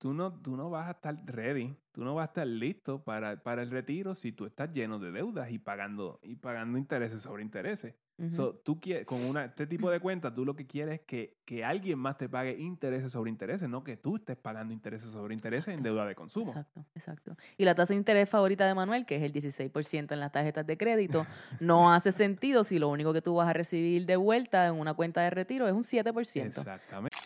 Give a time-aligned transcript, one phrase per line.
[0.00, 3.36] tú no, tú no vas a estar ready, tú no vas a estar listo para,
[3.42, 7.42] para el retiro si tú estás lleno de deudas y pagando, y pagando intereses sobre
[7.42, 7.94] intereses.
[8.28, 11.38] So, tú quieres, con una, este tipo de cuenta, tú lo que quieres es que,
[11.46, 15.32] que alguien más te pague intereses sobre intereses, no que tú estés pagando intereses sobre
[15.32, 16.50] intereses en deuda de consumo.
[16.50, 17.36] Exacto, exacto.
[17.56, 20.66] Y la tasa de interés favorita de Manuel, que es el 16% en las tarjetas
[20.66, 21.26] de crédito,
[21.60, 24.92] no hace sentido si lo único que tú vas a recibir de vuelta en una
[24.92, 26.44] cuenta de retiro es un 7%.
[26.44, 27.16] Exactamente.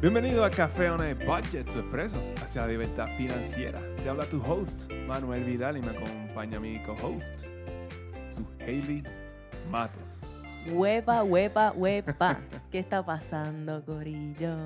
[0.00, 3.80] Bienvenido a Café on a Budget, tu expreso hacia la libertad financiera.
[3.96, 7.40] Te habla tu host, Manuel Vidal, y me acompaña mi co-host,
[8.30, 9.02] su Hailey
[9.68, 10.20] Matos.
[10.70, 12.38] Huepa, huepa, huepa.
[12.70, 14.56] ¿Qué está pasando, Corillo?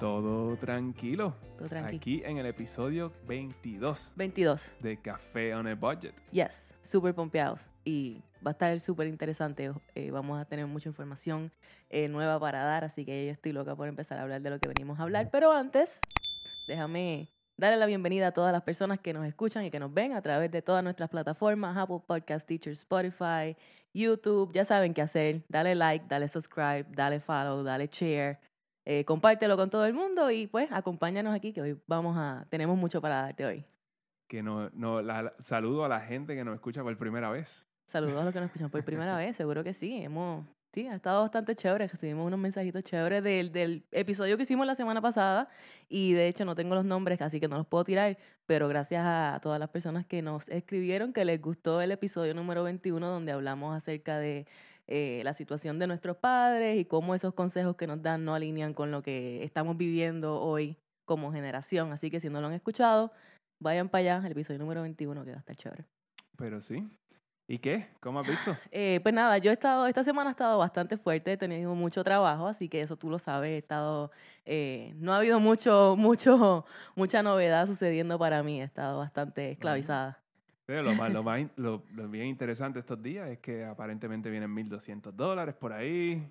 [0.00, 1.36] Todo tranquilo.
[1.56, 1.96] Todo tranquilo.
[1.98, 4.74] Aquí en el episodio 22 22.
[4.80, 6.14] de Café on a Budget.
[6.32, 7.68] Yes, súper pompeados.
[7.84, 9.72] Y va a estar súper interesante.
[9.94, 11.50] eh, vamos a tener mucha información
[11.88, 14.58] eh, nueva para dar, así que yo estoy loca por empezar a hablar de lo
[14.58, 15.30] que venimos a hablar.
[15.30, 16.00] Pero antes,
[16.68, 20.12] déjame darle la bienvenida a todas las personas que nos escuchan y que nos ven
[20.12, 23.56] a través de todas nuestras plataformas, Apple Podcast, Teacher, Spotify,
[23.92, 24.50] YouTube.
[24.52, 25.42] Ya saben qué hacer.
[25.48, 28.38] Dale like, dale subscribe, dale follow, dale share.
[28.86, 32.78] eh, compártelo con todo el mundo y pues acompáñanos aquí que hoy vamos a, tenemos
[32.78, 33.64] mucho para darte hoy.
[34.26, 37.66] Que no, no, la- saludo a la gente que nos escucha por primera vez.
[37.90, 39.96] Saludos a los que nos escuchan por primera vez, seguro que sí.
[40.00, 41.88] Hemos, sí, ha estado bastante chévere.
[41.88, 45.48] Recibimos unos mensajitos chéveres del, del episodio que hicimos la semana pasada.
[45.88, 48.16] Y de hecho no tengo los nombres, así que no los puedo tirar.
[48.46, 52.62] Pero gracias a todas las personas que nos escribieron que les gustó el episodio número
[52.62, 54.46] 21, donde hablamos acerca de
[54.86, 58.72] eh, la situación de nuestros padres y cómo esos consejos que nos dan no alinean
[58.72, 61.90] con lo que estamos viviendo hoy como generación.
[61.90, 63.10] Así que si no lo han escuchado,
[63.58, 65.86] vayan para allá, el episodio número 21, que va a estar chévere.
[66.36, 66.88] Pero sí.
[67.50, 67.88] ¿Y qué?
[67.98, 68.56] ¿Cómo has visto?
[68.72, 72.04] Eh, pues nada, yo he estado, esta semana ha estado bastante fuerte, he tenido mucho
[72.04, 74.12] trabajo, así que eso tú lo sabes, he estado,
[74.44, 80.22] eh, no ha habido mucho, mucho, mucha novedad sucediendo para mí, he estado bastante esclavizada.
[80.66, 84.54] Pero lo, más, lo, más lo- lo bien interesante estos días es que aparentemente vienen
[84.54, 86.24] 1.200 dólares por ahí.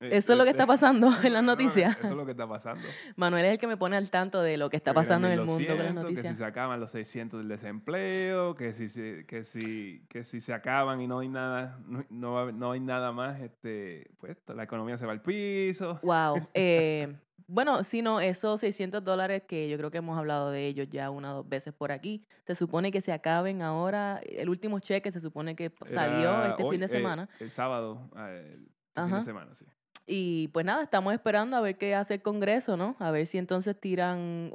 [0.00, 1.96] Eh, Eso es lo que está pasando en las no, noticias.
[1.98, 2.82] Eso es lo que está pasando.
[3.16, 5.44] Manuel es el que me pone al tanto de lo que está pasando en el
[5.46, 6.36] mundo con las 1.200, Que si noticias.
[6.36, 11.00] se acaban los 600 del desempleo, que si, se- que si, que si se acaban
[11.00, 11.78] y no hay nada,
[12.10, 15.98] no, no, hay nada más, este, pues la economía se va al piso.
[16.02, 16.46] Wow.
[16.54, 17.16] Eh,
[17.48, 21.10] bueno, si no, esos 600 dólares que yo creo que hemos hablado de ellos ya
[21.10, 24.20] una o dos veces por aquí, se supone que se acaben ahora.
[24.26, 27.28] El último cheque se supone que salió Era este hoy, fin de eh, semana.
[27.38, 29.16] el sábado, eh, el fin Ajá.
[29.18, 29.64] de semana, sí.
[30.06, 32.94] Y pues nada, estamos esperando a ver qué hace el Congreso, ¿no?
[33.00, 34.50] A ver si entonces tiran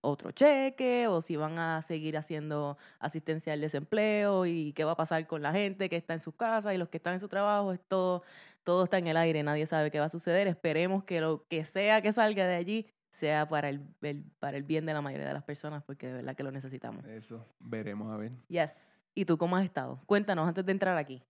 [0.00, 4.96] otro cheque o si van a seguir haciendo asistencia al desempleo y qué va a
[4.96, 7.28] pasar con la gente que está en sus casas y los que están en su
[7.28, 7.72] trabajo.
[7.72, 8.22] Es todo,
[8.62, 10.46] todo está en el aire, nadie sabe qué va a suceder.
[10.46, 14.62] Esperemos que lo que sea que salga de allí sea para el, el- para el
[14.62, 17.04] bien de la mayoría de las personas, porque de verdad que lo necesitamos.
[17.06, 18.30] Eso, veremos a ver.
[18.48, 19.00] Yes.
[19.14, 20.00] ¿Y tú cómo has estado?
[20.06, 21.24] Cuéntanos antes de entrar aquí.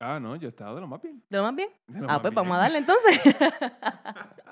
[0.00, 1.22] Ah, no, yo he estado de lo más bien.
[1.28, 1.70] ¿De lo más bien?
[1.88, 3.20] lo Ah, más pues vamos a darle entonces.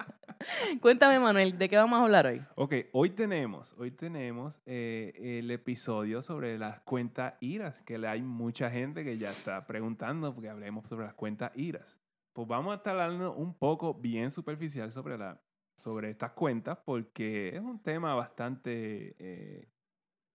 [0.81, 2.41] Cuéntame, Manuel, ¿de qué vamos a hablar hoy?
[2.57, 8.71] Ok, hoy tenemos, hoy tenemos eh, el episodio sobre las cuentas IRAS, que hay mucha
[8.71, 11.99] gente que ya está preguntando porque hablemos sobre las cuentas IRAS.
[12.33, 15.41] Pues vamos a estar hablando un poco bien superficial sobre, la,
[15.77, 19.69] sobre estas cuentas porque es un tema bastante eh,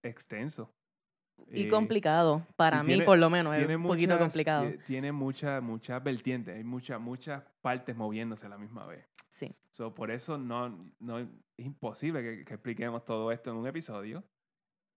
[0.03, 0.73] extenso.
[1.49, 4.65] Y Eh, complicado, para sí, mí tiene- por lo menos, es un poquito muchas- complicado.
[4.65, 9.05] tie- Tiene muchas muchas vertientes, hay muchas muchas partes moviéndose a la misma vez.
[9.29, 9.55] Sí.
[9.69, 14.23] So, por eso no, no es imposible que, que expliquemos todo esto en un episodio.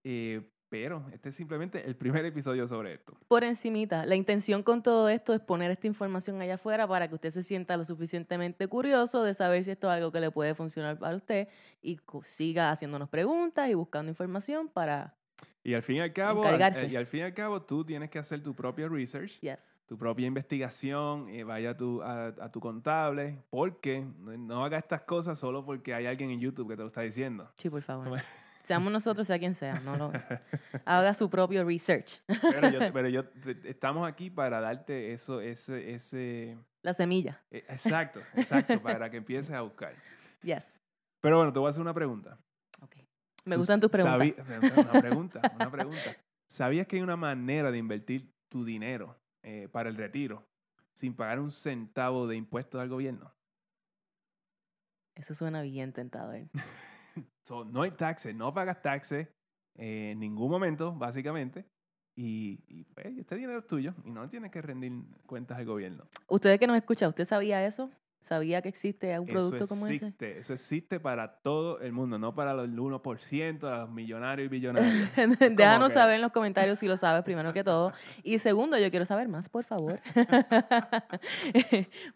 [0.05, 3.17] Eh, pero este es simplemente el primer episodio sobre esto.
[3.29, 7.15] Por encimita, la intención con todo esto es poner esta información allá afuera para que
[7.15, 10.55] usted se sienta lo suficientemente curioso de saber si esto es algo que le puede
[10.57, 11.47] funcionar para usted
[11.81, 15.15] y siga haciéndonos preguntas y buscando información para...
[15.63, 16.61] Y al fin y al cabo, al-
[16.91, 19.79] y al fin y al cabo, tú tienes que hacer tu propio research, Yes.
[19.87, 24.79] tu propia investigación, eh, vaya a tu, a, a tu contable, porque no, no haga
[24.79, 27.51] estas cosas solo porque hay alguien en YouTube que te lo está diciendo.
[27.59, 28.21] Sí, por favor.
[28.63, 29.79] Seamos nosotros, sea quien sea.
[29.85, 30.13] No lo...
[30.87, 32.23] Haga su propio research.
[32.27, 37.43] Pero yo, pero yo te- estamos aquí para darte eso, ese, ese, La semilla.
[37.51, 39.95] eh, exacto, exacto, para que empieces a buscar.
[40.43, 40.65] Yes.
[41.23, 42.39] Pero bueno, te voy a hacer una pregunta.
[43.45, 44.35] Me gustan tus preguntas.
[44.77, 46.17] Una pregunta, una pregunta.
[46.49, 50.47] ¿Sabías que hay una manera de invertir tu dinero eh, para el retiro
[50.95, 53.35] sin pagar un centavo de impuestos al gobierno?
[55.15, 56.49] Eso suena bien tentador.
[57.47, 59.29] So, no hay taxes, no pagas taxes
[59.77, 61.67] eh, en ningún momento, básicamente.
[62.17, 64.93] y, y, pues, este dinero es tuyo y no tienes que rendir
[65.27, 66.09] cuentas al gobierno.
[66.27, 67.91] Ustedes que nos escuchan, ¿usted sabía eso?
[68.25, 69.97] ¿Sabía que existe un producto eso como ese?
[70.07, 74.49] existe, Eso existe para todo el mundo, no para los 1%, a los millonarios y
[74.49, 75.11] billonarios.
[75.55, 77.93] Déjanos que- saber en los comentarios si lo sabes, primero que todo.
[78.23, 80.01] Y segundo, yo quiero saber más, por favor.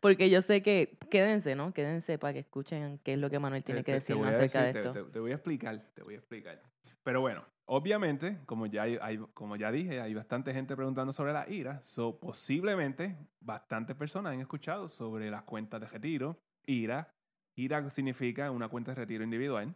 [0.01, 1.73] Porque yo sé que, quédense, ¿no?
[1.73, 4.61] Quédense para que escuchen qué es lo que Manuel tiene que Te- voy a acerca
[4.63, 5.05] de decir, te- esto.
[5.07, 6.61] Te, te voy a explicar, te voy a explicar.
[7.03, 11.49] Pero bueno, obviamente, como ya, hay, como ya dije, hay bastante gente preguntando sobre la
[11.49, 11.81] IRA.
[11.81, 17.13] So, posiblemente, bastantes personas han escuchado sobre las cuentas de retiro, IRA.
[17.57, 19.75] IRA significa una cuenta de retiro individual.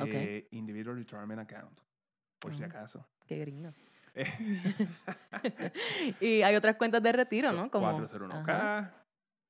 [0.00, 0.08] Ok.
[0.12, 1.78] eh, individual Retirement Account,
[2.38, 2.66] por si Ah.
[2.66, 3.06] acaso.
[3.26, 3.70] Qué gringo.
[6.20, 7.70] y hay otras cuentas de retiro, So, ¿no?
[7.70, 8.94] Como 401k, Ajá.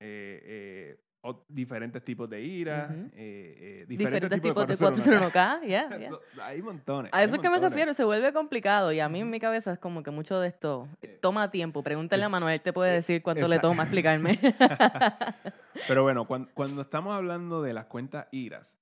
[0.00, 5.30] eh, eh, o- diferentes tipos de IRA, eh, eh, diferentes tipos de 401k.
[5.30, 5.60] 401k.
[5.66, 6.08] yeah, yeah.
[6.08, 7.12] So, hay montones.
[7.14, 9.72] A eso es que me refiero, se vuelve complicado y a mí en mi cabeza
[9.72, 10.88] es como que mucho de esto
[11.20, 11.82] toma tiempo.
[11.82, 14.38] Pregúntale a es- Manuel, te puede eh, decir cuánto le toma explicarme.
[15.88, 18.76] Pero bueno, cuan- cuando, estamos hablando de las cuentas IRAs,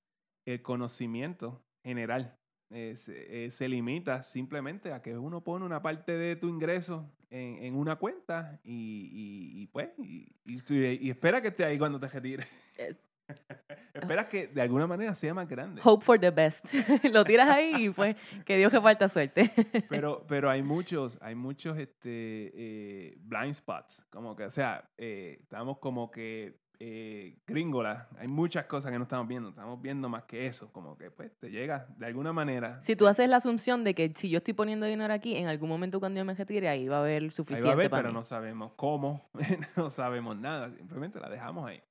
[0.45, 2.37] el conocimiento general
[2.71, 7.09] eh, se, eh, se limita simplemente a que uno pone una parte de tu ingreso
[7.29, 9.09] en, en una cuenta y,
[9.53, 12.47] y- y, pues, y, espera que esté ahí cuando te retires.
[12.77, 12.99] Es-
[13.93, 15.81] Esperas que de alguna manera sea más grande.
[15.85, 16.65] Hope for the best.
[17.13, 18.15] Lo tiras ahí y pues
[18.45, 19.49] que Dios que falta suerte.
[19.89, 24.03] Pero, pero hay muchos, hay muchos este, eh, blind spots.
[24.09, 28.07] Como que, o sea, eh, estamos como que eh, gringolas.
[28.17, 29.49] Hay muchas cosas que no estamos viendo.
[29.49, 30.71] Estamos viendo más que eso.
[30.73, 32.81] Como que pues te llega de alguna manera.
[32.81, 35.69] Si tú haces la asunción de que si yo estoy poniendo dinero aquí, en algún
[35.69, 38.01] momento cuando yo me retire, ahí va a haber Ahí suficiente va a haber, para
[38.03, 38.17] pero mí.
[38.19, 39.29] no sabemos cómo,
[39.77, 40.71] no sabemos nada.
[40.75, 41.81] Simplemente la dejamos ahí.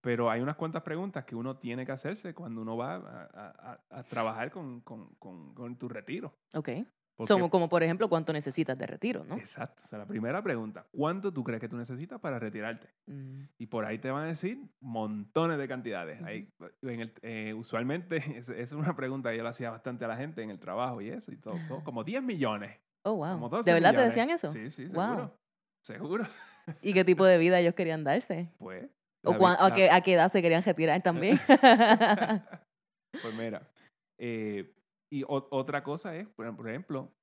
[0.00, 2.98] Pero hay unas cuantas preguntas que uno tiene que hacerse cuando uno va a,
[3.34, 6.34] a- a- a trabajar con, con- con- con tu retiro.
[6.54, 6.70] Ok.
[7.16, 9.36] Porque- Como, como por ejemplo, ¿cuánto necesitas de retiro, no?
[9.36, 9.80] Exacto.
[9.84, 12.88] O sea, la primera pregunta, ¿cuánto tú crees que tú necesitas para retirarte?
[13.06, 13.42] Mm.
[13.58, 16.20] Y por ahí te van a decir montones de cantidades.
[16.22, 16.48] Ahí,
[16.82, 20.16] en el, eh, usualmente, es, es una pregunta que yo le hacía bastante a la
[20.16, 22.78] gente en el trabajo y eso, y todo, todo, como 10 millones.
[23.04, 23.58] Oh, Como wow.
[23.58, 24.50] 12 ¿De verdad te decían eso?
[24.50, 25.04] Sí, sí, Wow.
[25.04, 25.38] seguro.
[25.84, 26.24] Seguro.
[26.80, 28.48] ¿Y qué tipo de vida ellos querían darse?
[28.58, 28.88] Pues.
[29.22, 29.36] ¿O
[29.74, 31.38] qué, a qué edad se querían retirar también?
[33.22, 33.62] Pues mira.
[34.18, 34.74] eh,
[35.10, 37.14] y otra cosa es, por ejemplo,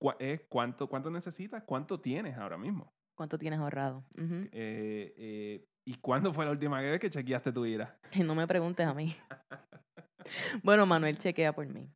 [0.00, 2.92] cua- es cuánto, cuánto necesitas, cuánto tienes ahora mismo.
[3.16, 3.98] ¿Cuánto tienes ahorrado?
[4.16, 4.48] Ujú.
[4.52, 7.98] Eh, eh, ¿Y cuándo fue la última vez que chequeaste tu IRA?
[8.26, 9.14] No me preguntes a mí.
[10.62, 11.90] bueno, Manuel chequea por mí.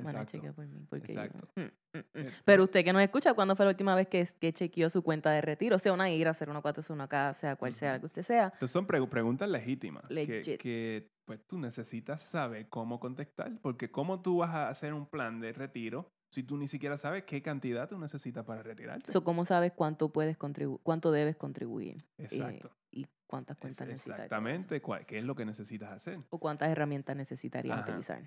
[0.00, 0.32] Exacto.
[0.32, 0.86] chequea por mí.
[0.88, 1.48] Porque yo- Exacto.
[1.56, 2.26] Mm, mm, mm.
[2.44, 5.30] Pero usted que nos escucha, ¿cuándo fue la última vez que, que chequeó su cuenta
[5.30, 5.78] de retiro?
[5.78, 8.44] Sea una IRA, sea una 401k, sea cual sea que usted sea.
[8.44, 14.22] Entonces son pregu- preguntas legítimas que, que, pues tú necesitas saber cómo contestar, porque cómo
[14.22, 17.88] tú vas a hacer un plan de retiro si tú ni siquiera sabes qué cantidad
[17.88, 19.12] tú necesitas para retirarte.
[19.12, 21.98] So, ¿Cómo sabes cuánto puedes contribuir, cuánto debes contribuir?
[22.18, 22.70] Eh, Exacto.
[22.90, 24.18] y cuántas cuentas necesitas.
[24.18, 26.18] exactamente qué es lo que necesitas hacer.
[26.28, 27.90] O cuántas herramientas necesitarías Ajá.
[27.90, 28.22] utilizar.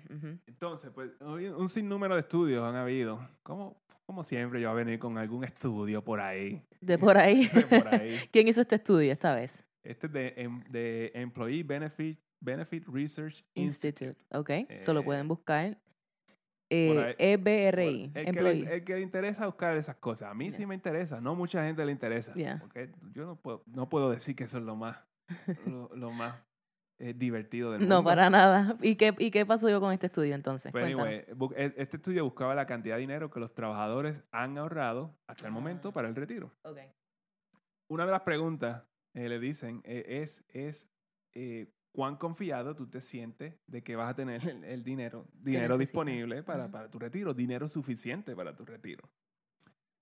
[0.48, 3.20] Entonces, pues un sinnúmero de estudios han habido.
[3.44, 6.60] Como, como siempre, yo voy a venir con algún estudio por ahí.
[6.80, 7.46] De por ahí.
[7.54, 8.18] de por ahí.
[8.32, 9.62] ¿Quién hizo este estudio esta vez?
[9.84, 14.06] Este es de, em- de Employee Benefit, Benefit Research Institute.
[14.34, 14.36] Institute.
[14.36, 14.82] Ok.
[14.82, 15.78] Solo Eh, pueden buscar
[16.70, 18.04] eh, EBRI.
[18.04, 18.74] El que, le, Employee.
[18.74, 20.30] el que le interesa buscar esas cosas.
[20.30, 21.20] A mí sí me interesa.
[21.20, 22.34] No mucha gente le interesa.
[22.34, 22.58] Yeah.
[22.60, 24.98] Porque yo no puedo, no puedo decir que eso es lo más,
[25.66, 26.42] lo, lo más
[26.98, 28.10] eh, divertido del No, mundo.
[28.10, 28.76] para nada.
[28.82, 30.72] ¿Y qué, ¿Y qué pasó yo con este estudio entonces?
[30.72, 31.24] Pues anyway,
[31.56, 35.52] e- este estudio buscaba la cantidad de dinero que los trabajadores han ahorrado hasta el
[35.52, 35.92] momento Ah.
[35.92, 36.52] para el retiro.
[36.62, 36.78] Ok.
[37.88, 38.82] Una de las preguntas
[39.14, 40.88] eh, le dicen eh, es, es
[41.96, 46.42] cuán confiado tú te sientes de que vas a tener el, el dinero, dinero disponible
[46.42, 46.72] para, Ajá.
[46.72, 49.08] para tu retiro, dinero suficiente para tu retiro.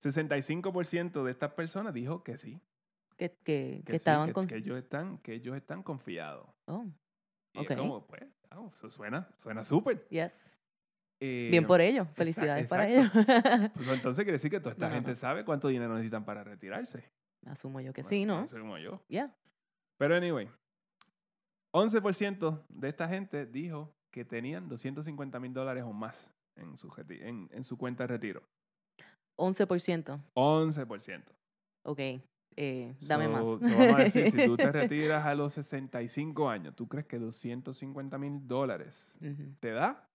[0.03, 2.61] 65% de estas personas dijo que sí,
[3.17, 4.47] Que, que, que que, sí, estaban que, con...
[4.47, 6.47] que ellos están, que ellos están confiados.
[6.67, 6.85] Oh,
[7.55, 7.77] Y es Ok.
[7.79, 10.07] como, pues, ah, eso suena, suena súper.
[10.09, 10.51] yes.
[11.21, 12.09] Eh, Bien por ellos.
[12.13, 13.21] Felicidades para exacto.
[13.21, 13.71] ellos.
[13.75, 15.17] Pues entonces quiere decir que toda esta No, gente no.
[15.17, 17.09] sabe cuánto dinero necesitan para retirarse.
[17.47, 18.39] Asumo yo que Bueno, sí, ¿no?
[18.41, 19.01] Así como yo.
[19.09, 19.35] Ya.
[19.97, 20.51] Pero anyway,
[21.75, 27.21] 11% de esta gente dijo que tenían 250 mil dólares o más en su, reti-
[27.23, 28.43] en, en su cuenta de retiro.
[29.37, 30.21] 11%.
[30.35, 31.23] 11%.
[31.85, 31.99] Ok.
[32.57, 33.43] Eh, dame So- más.
[33.43, 37.19] so vamos a decir, si tú te retiras a los 65 años, ¿tú crees que
[37.19, 39.19] 250 mil dólares
[39.59, 40.09] te da?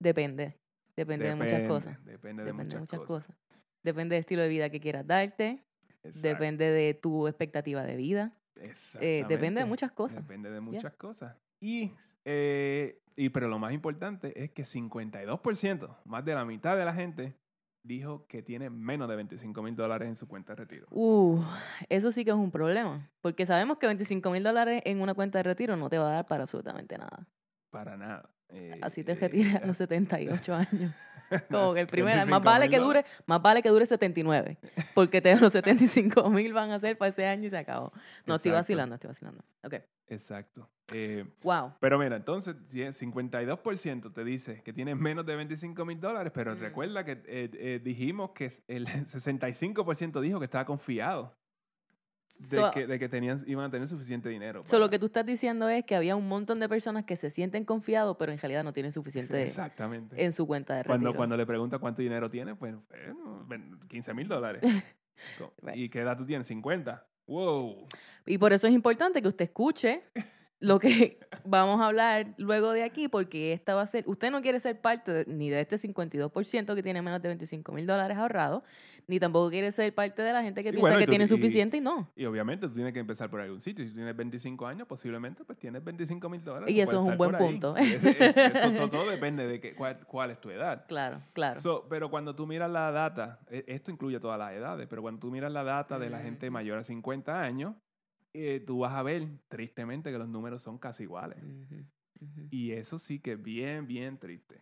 [0.00, 0.56] Depende.
[0.96, 2.04] Depende, de muchas cosas.
[2.04, 3.26] Depende de Depende muchas, de muchas cosas.
[3.28, 3.36] cosas.
[3.84, 5.62] Depende del estilo de vida que quieras darte.
[6.02, 8.32] Exacto, Depende de tu expectativa de vida.
[9.00, 10.22] Eh, depende de muchas cosas.
[10.22, 11.36] Depende de muchas cosas.
[11.60, 11.92] Y,
[12.24, 16.92] eh, y, pero lo más importante es que 52%, más de la mitad de la
[16.92, 17.36] gente,
[17.82, 20.86] dijo que tiene menos de 25 mil dólares en su cuenta de retiro.
[20.90, 21.42] Uh,
[21.88, 23.10] eso sí que es un problema.
[23.20, 26.14] Porque sabemos que 25 mil dólares en una cuenta de retiro no te va a
[26.14, 27.28] dar para absolutamente nada.
[27.70, 28.33] Para nada.
[28.50, 30.92] Eh, Así te eh, retiras a los 78 años.
[31.50, 34.58] Como que el primer, más 25 vale que dure, más vale que dure 79,
[34.94, 37.92] porque te, los 75 mil van a ser para ese año y se acabó.
[38.26, 39.42] No, estoy vacilando, estoy vacilando.
[39.64, 39.74] Ok.
[40.08, 40.68] Exacto.
[40.92, 41.72] Eh, Wow.
[41.80, 46.54] pero mira, entonces tiene 52% te dice que tiene menos de 25 mil dólares, pero
[46.54, 46.58] Mm.
[46.60, 51.34] recuerda que eh, eh, dijimos que el 65% dijo que estaba confiado
[52.28, 54.62] de, So- que, de que tenían, iban a tener suficiente dinero.
[54.64, 57.16] So, lo para- que tú estás diciendo es que había un montón de personas que
[57.16, 60.22] se sienten confiados, pero en realidad no tienen suficiente Exactamente.
[60.22, 60.92] en su cuenta de retiro.
[61.00, 64.62] Cuando, cuando le pregunta cuánto dinero tiene, pues bueno, ven- 15 mil dólares.
[65.74, 66.46] ¿Y qué edad tú tienes?
[66.48, 67.06] 50.
[67.26, 67.86] ¡Wow!
[68.26, 70.02] Y por eso es importante que usted escuche
[70.64, 74.40] lo que vamos a hablar luego de aquí, porque esta va a ser, usted no
[74.42, 78.16] quiere ser parte de- ni de este 52% que tiene menos de 25 mil dólares
[78.16, 78.62] ahorrados,
[79.06, 81.26] ni tampoco quiere ser parte de la gente que Y piensa bueno, que tú- tiene
[81.26, 82.10] suficiente y no.
[82.16, 83.84] Y obviamente tú tienes que empezar por algún sitio.
[83.86, 86.74] Si tienes 25 años, posiblemente pues tienes 25 mil dólares.
[86.74, 87.76] Y eso es un buen punto.
[87.76, 90.86] Es- Eso, todo, depende de que, cuál, cuál es tu edad.
[90.88, 91.60] Claro, claro.
[91.60, 95.20] So, pero cuando tú miras la data, e- esto incluye todas las edades, pero cuando
[95.20, 96.52] tú miras la data de la gente Mm.
[96.54, 97.74] mayor a 50 años,
[98.34, 101.38] eh, tú vas a ver tristemente que los números son casi iguales.
[102.50, 104.60] Y eso sí que es bien, bien triste.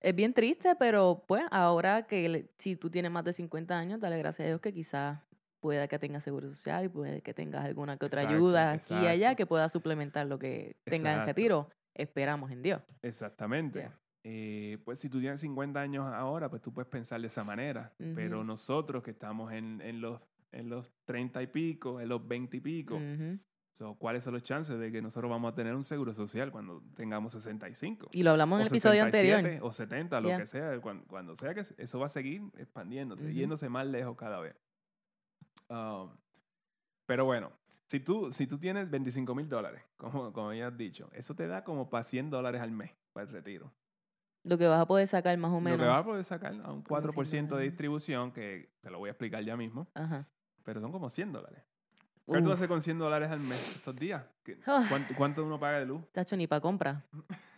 [0.00, 4.00] Es bien triste, pero pues ahora que le- si tú tienes más de 50 años,
[4.00, 5.20] dale gracias a Dios que quizás
[5.60, 8.94] pueda que tengas seguro social y puede que tengas alguna que otra Exacto, ayuda aquí
[8.94, 11.68] y allá que pueda suplementar lo que tengas en retiro.
[11.94, 12.82] Esperamos en Dios.
[13.02, 13.80] Exactamente.
[13.80, 13.98] Yeah.
[14.24, 17.92] Eh, pues si tú tienes 50 años ahora, pues tú puedes pensar de esa manera.
[18.14, 20.20] Pero nosotros que estamos en, en los,
[20.52, 23.00] en los 30 y pico, en los 20 y pico,
[23.72, 26.82] so, ¿cuáles son los chances de que nosotros vamos a tener un seguro social cuando
[26.94, 28.08] tengamos 65?
[28.12, 29.66] Y lo hablamos en el episodio 67, anterior.
[29.66, 30.38] O 70, lo Yeah.
[30.38, 34.40] que sea, cuando, cuando sea que eso va a seguir expandiéndose, yéndose más lejos cada
[34.40, 34.54] vez.
[35.68, 36.10] Um,
[37.06, 37.50] pero bueno,
[37.88, 41.46] si tú, si tú tienes 25 mil dólares, como, como ya has dicho, eso te
[41.46, 43.72] da como para 100 dólares al mes para el retiro.
[44.44, 45.78] Lo que vas a poder sacar más o Lo menos.
[45.80, 48.98] que vas a poder sacar a un Como 100 4% de distribución, que te lo
[48.98, 50.28] voy a explicar ya mismo, Ajá.
[50.64, 51.62] Pero son como 100 dólares.
[52.26, 54.24] ¿Qué tú haces con 100 dólares al mes estos días?
[54.44, 54.86] ¿Qué- Ah.
[54.88, 56.02] ¿Cuánto, cuánto uno paga de luz?
[56.12, 57.04] Chacho, ni para compra.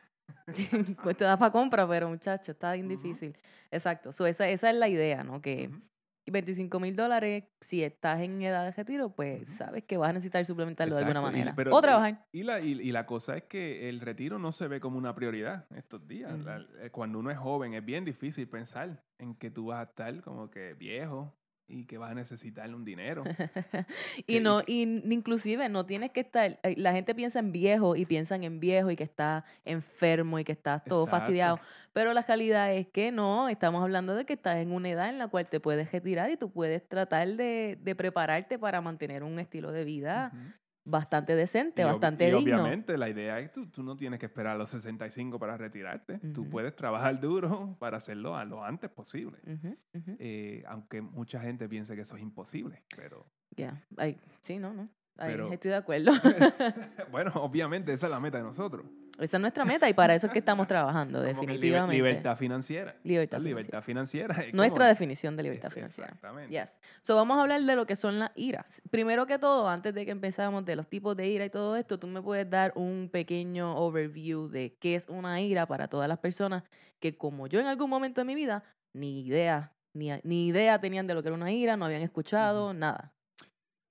[1.03, 3.37] pues te da para compra, pero muchacho, está bien difícil.
[3.71, 4.13] Exacto.
[4.13, 5.41] So, esa, esa es la idea, ¿no?
[5.41, 5.81] Que Ujú.
[6.27, 10.45] 25 mil dólares, si estás en edad de retiro, pues sabes que vas a necesitar
[10.47, 11.53] suplementarlo de alguna y- manera.
[11.55, 12.25] pero- o trabajar.
[12.33, 15.15] Y la, y, y la cosa es que el retiro no se ve como una
[15.15, 16.39] prioridad estos días.
[16.45, 19.91] La- eh, cuando uno es joven es bien difícil pensar en que tú vas a
[19.91, 21.35] estar como que viejo
[21.67, 23.25] y que vas a necesitar un dinero.
[24.19, 27.97] y que- no, y inclusive no tienes que estar, eh, la gente piensa en viejo
[27.97, 31.21] y piensan en viejo y que está enfermo y que estás todo Exacto.
[31.25, 31.61] fastidiado.
[31.93, 35.19] Pero la realidad es que no, estamos hablando de que estás en una edad en
[35.19, 39.39] la cual te puedes retirar y tú puedes tratar de, de prepararte para mantener un
[39.39, 40.33] estilo de vida.
[40.85, 42.43] Bastante decente, Y bastante y digno.
[42.43, 45.57] obviamente la idea es que tú, tú no tienes que esperar a los 65 para
[45.57, 46.19] retirarte.
[46.33, 46.51] Tú Ujú.
[46.51, 49.39] puedes trabajar duro para hacerlo a lo antes posible.
[50.19, 53.27] Eh, aunque mucha gente piense que eso es imposible, pero
[53.57, 54.89] Ya, ay, sí, no, no.
[55.17, 56.13] Ay, estoy de acuerdo.
[57.11, 58.85] bueno, obviamente esa es la meta de nosotros.
[59.19, 61.95] Esa es nuestra meta y para eso es que estamos trabajando, Como definitivamente.
[61.95, 62.97] libertad financiera.
[63.05, 63.61] Libertad financiera.
[63.61, 64.35] libertad financiera.
[64.43, 66.09] es Nuestra como- definición de libertad financiera.
[66.09, 66.53] Exactamente.
[66.53, 66.81] Yes.
[67.03, 68.83] So vamos a hablar de lo que son las iras.
[68.91, 71.97] Primero que todo, antes de que empezamos de los tipos de ira y todo esto,
[72.01, 76.19] tú me puedes dar un pequeño overview de qué es una ira para todas las
[76.19, 76.65] personas
[76.99, 81.07] que como yo en algún momento de mi vida, ni idea, ni, ni idea tenían
[81.07, 83.13] de lo que era una ira, no habían escuchado, nada.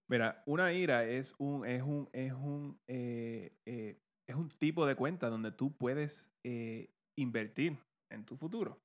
[0.10, 4.96] Mira, una IRA es un, es un, es un, eh, eh, es un tipo de
[4.96, 7.78] cuenta donde tú puedes eh, invertir
[8.12, 8.80] en tu futuro.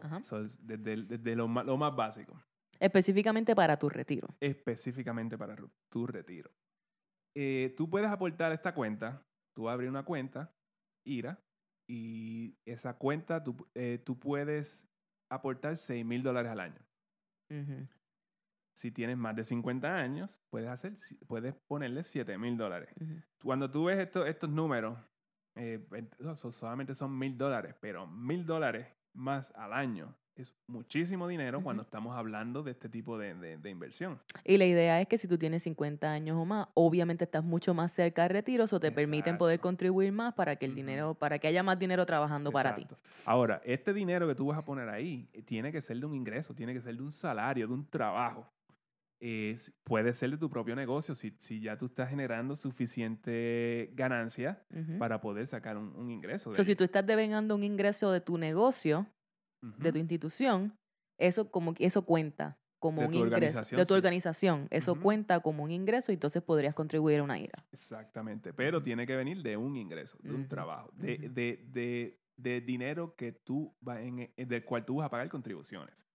[0.00, 0.22] Ajá.
[0.22, 2.40] So, es desde, desde lo, más, lo más básico,
[2.80, 4.28] Específicamente para tu retiro.
[4.40, 5.56] específicamente para
[5.90, 6.50] tu retiro.
[7.36, 9.22] Eh, tú puedes aportar a esta cuenta,
[9.56, 10.52] tú abres una cuenta,
[11.06, 11.38] IRA,
[11.88, 14.88] y esa cuenta tú, eh, tú puedes
[15.30, 16.80] aportar 6 mil dólares al año.
[17.50, 17.86] Ujú.
[18.74, 20.94] Si tienes más de 50 años, puedes, hacer,
[21.26, 22.90] puedes ponerle 7 mil dólares.
[23.42, 24.98] Cuando tú ves estos, estos números,
[25.54, 25.86] eh,
[26.34, 32.16] solamente son mil dólares, pero mil dólares más al año es muchísimo dinero cuando estamos
[32.16, 34.20] hablando de este tipo de, de- de inversión.
[34.42, 37.72] Y la idea es que si tú tienes 50 años o más, obviamente estás mucho
[37.72, 41.38] más cerca del retiro, o te permiten poder contribuir más para que el dinero, para
[41.38, 42.82] que haya más dinero trabajando para ti.
[43.24, 46.14] Ahora, este dinero que tú vas a poner ahí eh, tiene que ser de un
[46.16, 48.44] ingreso, tiene que ser de un salario, de un trabajo.
[49.26, 54.62] Es- puede ser de tu propio negocio si, si ya tú estás generando suficiente ganancia
[54.98, 56.50] para poder sacar un, un ingreso.
[56.50, 59.06] de So, si tú estás devengando un ingreso de tu negocio,
[59.62, 60.76] de tu institución,
[61.18, 63.98] eso como eso cuenta como De un ingreso de tu sí.
[63.98, 64.68] organización.
[64.70, 67.64] Eso cuenta como un ingreso y entonces podrías contribuir a una IRA.
[67.72, 72.60] Exactamente, pero tiene que venir de un ingreso, de un trabajo, de, de, de, de
[72.60, 76.06] dinero que tú vas en, eh, del cual tú vas a pagar contribuciones.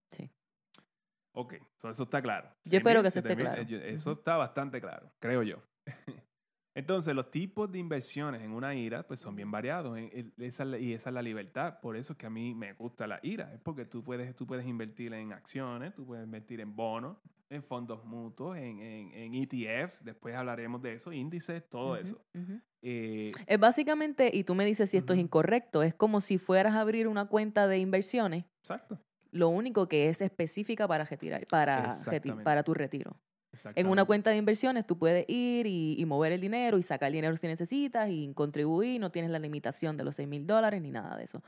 [1.34, 2.50] Ok, so eso está claro.
[2.66, 3.96] Yo espero 6,000, que eso esté 7,000, claro.
[3.96, 5.62] Eso está bastante claro, creo yo.
[6.76, 11.14] Entonces, los tipos de inversiones en una IRA pues son bien variados y esa es
[11.14, 11.80] la libertad.
[11.82, 13.54] Por eso es que a mí me gusta la IRA.
[13.54, 17.18] Es porque tú puedes, tú puedes invertir en acciones, tú puedes invertir en bonos,
[17.50, 20.06] en fondos mutuos, en, en, en ETFs.
[20.06, 22.24] Después hablaremos de eso, índices, todo eso.
[22.82, 26.76] Eh, Es básicamente, y tú me dices si esto es incorrecto, es como si fueras
[26.76, 29.02] a abrir una cuenta de inversiones, exacto.
[29.32, 33.16] Lo único que es específica para retirar, para, reti- para tu retiro.
[33.76, 37.08] En una cuenta de inversiones tú puedes ir y, y mover el dinero y sacar
[37.08, 40.82] el dinero si necesitas y contribuir, no tienes la limitación de los 6 mil dólares
[40.82, 41.44] ni nada de eso.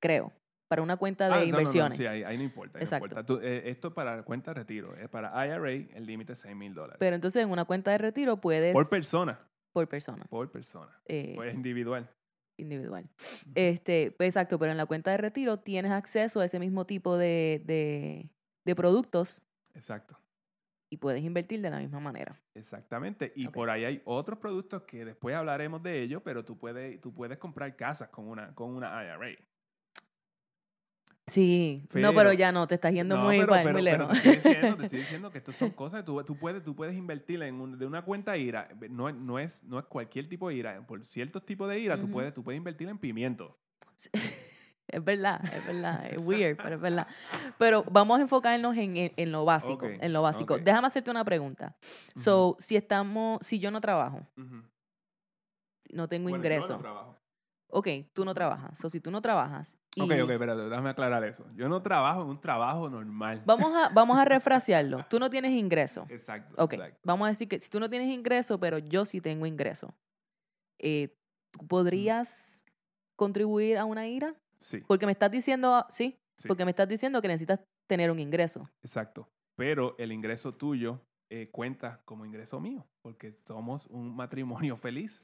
[0.00, 0.32] Creo.
[0.68, 1.96] Para una cuenta de Ah, no, no, no, inversiones.
[1.96, 2.78] sí, ahí, ahí no importa.
[2.78, 3.06] ahí no Exacto.
[3.06, 3.24] importa.
[3.26, 4.96] Tú, eh, esto es para cuenta de retiro.
[4.96, 6.96] Es para IRA, el límite es 6 mil dólares.
[6.98, 8.72] Pero entonces en una cuenta de retiro puedes...
[8.72, 9.38] Por persona.
[9.72, 10.24] por persona.
[10.28, 10.90] Por persona.
[11.06, 12.08] eh, Pues individual.
[12.56, 13.08] Individual.
[13.54, 17.16] Este, pues, exacto, pero en la cuenta de retiro tienes acceso a ese mismo tipo
[17.16, 18.30] de, de,
[18.64, 19.42] de productos
[19.74, 20.18] Exacto.
[20.90, 22.40] y puedes invertir de la misma manera.
[22.54, 23.32] Exactamente.
[23.36, 27.12] Y por ahí hay otros productos que después hablaremos de ellos, pero tú puedes, tú
[27.12, 29.38] puedes comprar casas con una, con una IRA.
[31.28, 33.84] Sí, no, Pero- pero ya no, te estás yendo No, muy, pero, igual, pero- muy
[33.84, 34.22] pero lejos.
[34.22, 36.76] te, estoy diciendo, te estoy diciendo que estas son cosas que tú, tú puedes, tú
[36.76, 38.68] puedes invertir en un- de una cuenta IRA.
[38.90, 40.86] No, es- no, es, no es cualquier tipo de IRA.
[40.86, 42.12] Por ciertos tipos de IRA, tú, Ujú.
[42.12, 43.58] puedes, tú puedes invertir en pimiento.
[44.88, 47.08] Es verdad, es verdad, es weird, pero es verdad.
[47.58, 50.54] Pero vamos a enfocarnos en, en- en lo básico, Ok, en lo básico.
[50.54, 50.60] ok.
[50.60, 51.76] Déjame hacerte una pregunta.
[52.14, 54.62] So, si estamos, si yo no trabajo, Ujú.
[55.90, 56.78] no tengo Bueno, yo no ingreso.
[56.78, 57.16] trabajo.
[57.68, 58.78] Ok, tú no trabajas.
[58.78, 59.76] So, si tú no trabajas.
[59.94, 61.44] y- Ok, ok, espérate, déjame aclarar eso.
[61.54, 63.42] Yo no trabajo en un trabajo normal.
[63.46, 65.04] Vamos a, vamos a refrasearlo.
[65.08, 66.06] Tú no tienes ingreso.
[66.08, 66.54] Exacto.
[66.62, 67.00] Ok, exacto.
[67.04, 69.94] vamos a decir que si tú no tienes ingreso, pero yo sí tengo ingreso,
[70.78, 71.14] eh,
[71.50, 72.64] ¿tú podrías
[73.16, 74.34] contribuir a una IRA?
[74.58, 78.18] Sí, Porque me estás diciendo, sí, sí, porque me estás diciendo que necesitas tener un
[78.18, 78.68] ingreso.
[78.82, 79.28] exacto.
[79.56, 81.00] Pero el ingreso tuyo
[81.30, 85.22] eh, cuenta como ingreso mío, porque somos un matrimonio feliz.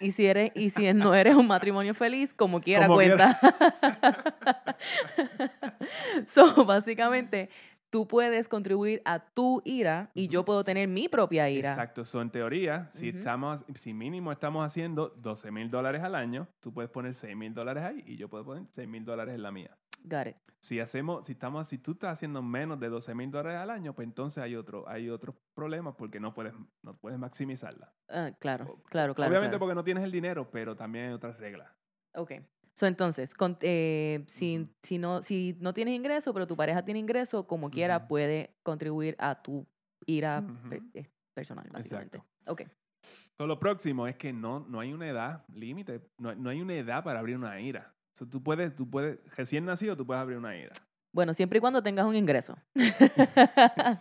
[0.00, 3.38] Y si eres, y si no eres un matrimonio feliz, como quiera Como cuenta.
[6.28, 7.50] so, básicamente,
[7.90, 11.70] tú puedes contribuir a tu IRA y yo puedo tener mi propia IRA.
[11.70, 12.04] Exacto.
[12.04, 16.72] So, en teoría, si, estamos, si mínimo estamos haciendo 12 mil dólares al año, tú
[16.72, 19.50] puedes poner 6 mil dólares ahí y yo puedo poner 6 mil dólares en la
[19.50, 19.76] mía.
[20.04, 20.36] Got it.
[20.58, 23.94] Si hacemos, si estamos, si tú estás haciendo menos de 12 mil dólares al año,
[23.94, 27.94] pues entonces hay otro, hay otros problemas porque no puedes, no puedes maximizarla.
[28.10, 29.30] Ah, claro, O- claro, claro.
[29.30, 29.60] Obviamente claro.
[29.60, 31.70] porque no tienes el dinero, pero también hay otras reglas.
[32.14, 32.32] Ok.
[32.74, 37.00] So, entonces, con- eh, si, si, no, si no tienes ingreso, pero tu pareja tiene
[37.00, 38.08] ingreso, como quiera, Ujú.
[38.08, 39.66] puede contribuir a tu
[40.06, 40.90] IRA per- Ujú.
[40.94, 42.18] eh, personal, básicamente.
[42.18, 42.52] Exacto.
[42.52, 42.62] Ok.
[43.38, 46.74] So, lo próximo es que no, no hay una edad límite, no, no hay una
[46.74, 47.94] edad para abrir una IRA.
[48.20, 50.74] So, tú puedes, tú puedes, recién nacido, tú puedes abrir una IRA.
[51.10, 52.54] Bueno, siempre y cuando tengas un ingreso.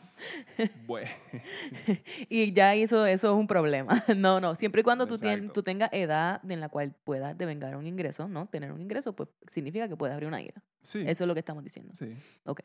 [0.85, 1.09] Bueno,
[2.29, 3.93] y ya eso, eso es un problema.
[4.17, 5.53] No, no, siempre y cuando tú, Exacto.
[5.53, 8.47] tú tengas edad en la cual puedas devengar un ingreso, ¿no?
[8.47, 10.61] Tener un ingreso, pues significa que puedes abrir una IRA.
[10.81, 10.99] sí.
[11.07, 11.93] Eso es lo que estamos diciendo.
[11.95, 12.13] Sí.
[12.43, 12.59] Ok.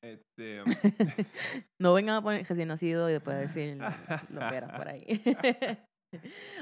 [0.00, 0.62] Este,
[1.78, 5.22] No vengan a poner recién nacido y después decir lo que era por ahí.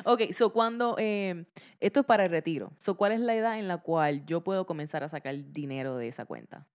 [0.05, 1.47] Ok, so cuando, eh,
[1.81, 2.73] esto es para el retiro.
[2.79, 6.09] So, ¿cuál es la edad en la cual yo puedo comenzar a sacar dinero de
[6.09, 6.67] esa cuenta?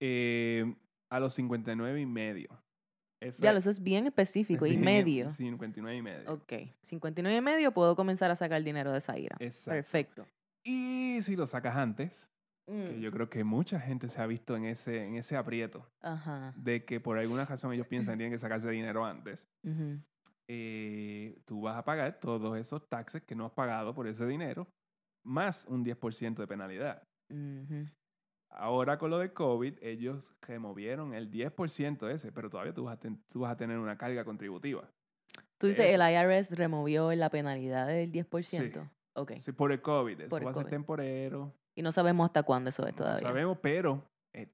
[0.00, 0.74] eh,
[1.08, 2.62] a los 59 y medio.
[3.38, 5.30] Ya, eso es bien específico, y bien, medio.
[5.30, 6.32] 59 y medio.
[6.32, 6.52] Ok,
[6.82, 9.36] 59 y medio puedo comenzar a sacar dinero de esa IRA.
[9.40, 9.70] Exacto.
[9.70, 10.26] Perfecto.
[10.64, 12.12] Y si lo sacas antes,
[12.66, 15.88] que Mm, yo creo que mucha gente se ha visto en ese, en ese aprieto
[16.02, 16.52] Ajá.
[16.56, 19.46] de que por alguna razón ellos piensan que tienen que sacarse dinero antes.
[19.62, 20.00] ujú.
[20.48, 24.66] Eh, tú vas a pagar todos esos taxes que no has pagado por ese dinero,
[25.24, 27.02] más un 10% de penalidad.
[27.32, 27.86] Ujú.
[28.50, 33.00] Ahora con lo de COVID, ellos removieron el 10% ese, pero todavía tú vas, a
[33.00, 34.88] ten- tú vas a tener una carga contributiva.
[35.58, 35.94] Tú dices, Eso.
[36.02, 38.88] el IRS removió la penalidad del 10%.
[39.16, 39.32] Ok.
[39.38, 41.52] Sí, por el COVID, eso Por el va a ser temporero.
[41.76, 43.20] Y no sabemos hasta cuándo eso es No todavía.
[43.20, 44.48] sabemos, pero eh,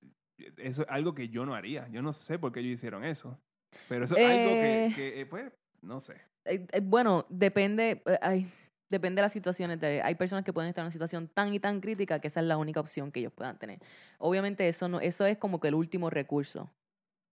[0.57, 1.87] eso es algo que yo no haría.
[1.89, 3.39] Yo no sé por qué ellos hicieron eso.
[3.89, 4.93] Pero eso es algo que, Eh.
[4.95, 5.53] que, eh, pues,
[5.83, 6.15] no sé.
[6.45, 8.51] Eh, eh, bueno, depende, eh, ay,
[8.89, 9.81] depende de las situaciones.
[9.81, 12.41] de- hay personas que pueden estar en una situación tan y tan crítica que esa
[12.41, 13.81] es la única opción que ellos puedan tener.
[14.19, 16.71] Obviamente eso no, eso es como que el último recurso,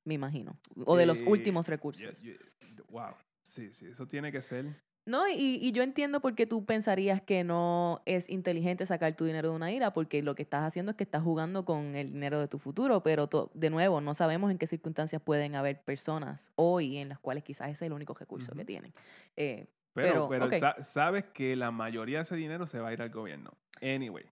[0.05, 0.59] me imagino.
[0.85, 2.21] O de los Eh, últimos recursos.
[2.21, 2.33] Yo-
[2.77, 3.15] yo- wow.
[3.43, 4.67] Sí, sí, eso tiene que ser.
[5.11, 9.25] No, y, y yo entiendo por qué tú pensarías que no es inteligente sacar tu
[9.25, 12.13] dinero de una IRA, porque lo que estás haciendo es que estás jugando con el
[12.13, 15.83] dinero de tu futuro, pero to- de nuevo, no sabemos en qué circunstancias pueden haber
[15.83, 18.95] personas hoy en las cuales quizás ese es el único recurso que tienen.
[19.37, 20.53] Eh, Pero, Pero, pero ok.
[20.55, 23.51] sa- sabes que la mayoría de ese dinero se va a ir al gobierno.
[23.83, 24.25] Anyway.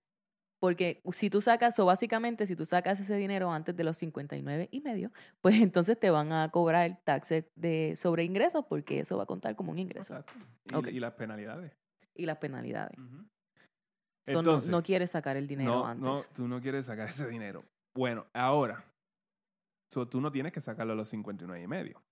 [0.60, 4.68] Porque si tú sacas, o básicamente si tú sacas ese dinero antes de los 59
[4.70, 9.22] y medio, pues entonces te van a cobrar taxes de sobre ingresos porque eso va
[9.22, 10.16] a contar como un ingreso.
[10.16, 10.90] Exacto.
[10.90, 11.72] Y, las penalidades.
[12.14, 12.98] Y las penalidades.
[12.98, 13.24] Ujú.
[14.26, 16.04] So, no- Entonces, no, quieres sacar el dinero no, antes.
[16.04, 17.64] no, tú no quieres sacar ese dinero.
[17.94, 18.84] Bueno, ahora,
[19.90, 22.02] so, tú no tienes que sacarlo a los 59 y medio.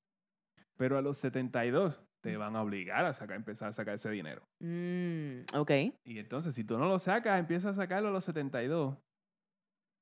[0.76, 4.42] Pero a los 72 te van a obligar a sacar, empezar a sacar ese dinero.
[4.60, 5.70] Mm, ok.
[6.04, 8.96] Y entonces, si tú no lo sacas, empiezas a sacarlo a los 72.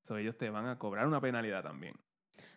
[0.03, 1.95] So, ellos te van a cobrar una penalidad también.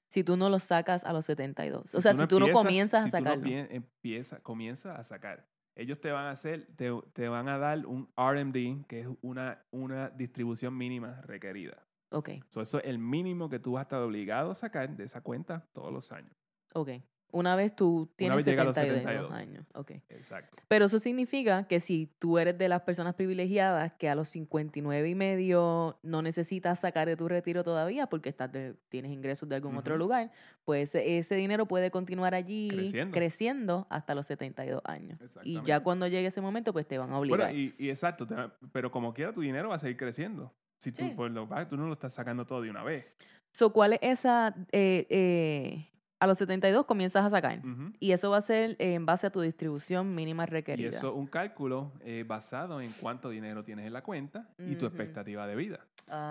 [0.08, 1.94] Si tú no lo sacas a los 72.
[1.94, 3.44] O sea, si tú no empiezas- comienzas a si tú no sacarlo.
[3.44, 5.46] pie- empieza, comienza a sacar.
[5.76, 9.62] Ellos te van a hacer, te, te van a dar un RMD, que es una,
[9.70, 11.84] una distribución mínima requerida.
[12.10, 15.04] Ok, So, eso es el mínimo que tú vas a estar obligado a sacar de
[15.04, 16.34] esa cuenta todos los años.
[16.74, 16.90] ok.
[17.30, 19.38] Una vez tú tienes vez llega a los 72 72.
[19.38, 19.66] años.
[20.08, 20.56] Exacto.
[20.66, 25.08] Pero eso significa que si tú eres de las personas privilegiadas que a los 59
[25.10, 29.56] y medio no necesitas sacar de tu retiro todavía porque estás de- tienes ingresos de
[29.56, 30.30] algún otro lugar,
[30.64, 33.12] pues ese, ese dinero puede continuar allí Creciendo.
[33.12, 35.18] creciendo hasta los 72 años.
[35.42, 37.40] Y ya cuando llegue ese momento, pues te van a obligar.
[37.40, 38.34] Bueno, y, y exacto, te
[38.72, 40.54] pero como quiera tu dinero va a seguir creciendo.
[40.78, 43.04] Si tú, pues, lo, vas- tú no lo estás sacando todo de una vez.
[43.50, 44.54] So, ¿cuál es esa?
[44.72, 45.88] eh, eh,
[46.20, 47.60] a los 72 comienzas a sacar.
[48.00, 50.88] Y eso va a ser en base a tu distribución mínima Y requerida.
[50.88, 54.86] eso es un cálculo eh, basado en cuánto dinero tienes en la cuenta y tu
[54.86, 55.86] expectativa de vida.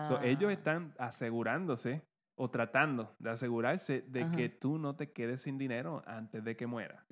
[0.07, 2.01] So, ellos Ah, están asegurándose
[2.35, 6.67] o tratando de asegurarse de que tú no te quedes sin dinero antes de que
[6.67, 7.05] muera.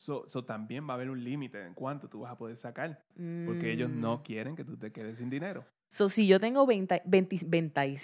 [0.00, 3.04] So, so también va a haber un límite en cuánto tú vas a poder sacar,
[3.44, 4.00] porque ellos Mm.
[4.00, 5.62] no quieren que tú te quedes sin dinero.
[5.90, 7.98] So, si yo tengo 20, 20, 20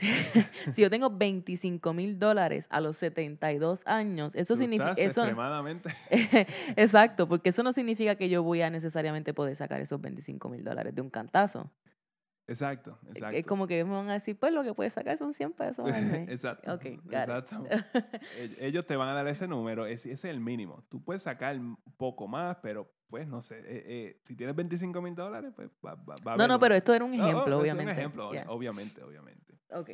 [0.72, 4.90] si yo tengo 25 mil dólares a los 72 años, eso significa...
[4.90, 5.88] Eso, extremadamente...
[6.76, 10.64] exacto, porque eso no significa que yo voy a necesariamente poder sacar esos 25 mil
[10.64, 11.70] dólares de un cantazo.
[12.48, 13.36] Exacto, Es- exacto.
[13.36, 15.90] Es como que me van a decir, pues lo que puedes sacar son 100 pesos
[15.90, 16.28] al mes.
[16.30, 16.74] exacto.
[16.74, 17.64] Ok, exacto.
[18.38, 20.84] Ell- Ellos te van a dar ese número, ese, es el mínimo.
[20.88, 25.00] Tú puedes sacar un poco más, pero pues no sé, eh, eh, si tienes 25
[25.02, 27.22] mil dólares, pues va, va- va a No, no, un- pero esto era un Oh,
[27.24, 27.92] oh, ejemplo, es obviamente.
[27.92, 28.44] Un ejemplo, Yeah.
[28.48, 29.58] obviamente, obviamente.
[29.70, 29.90] Ok,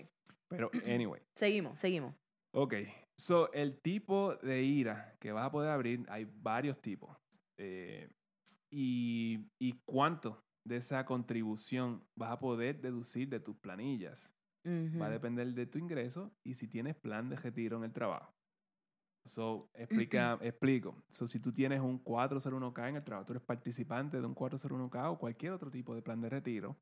[0.48, 1.20] Pero, anyway.
[1.34, 2.14] seguimos, seguimos.
[2.54, 2.74] Ok,
[3.16, 7.16] so el tipo de IRA que vas a poder abrir, hay varios tipos.
[7.56, 8.10] Eh,
[8.70, 14.32] y, y cuánto de esa contribución vas a poder deducir de tus planillas.
[14.64, 18.32] Va a depender de tu ingreso y si tienes plan de retiro en el trabajo.
[19.24, 21.04] So, explica, explico.
[21.08, 25.10] So, si tú tienes un 401k en el trabajo, tú eres participante de un 401k
[25.10, 26.76] o cualquier otro tipo de plan de retiro,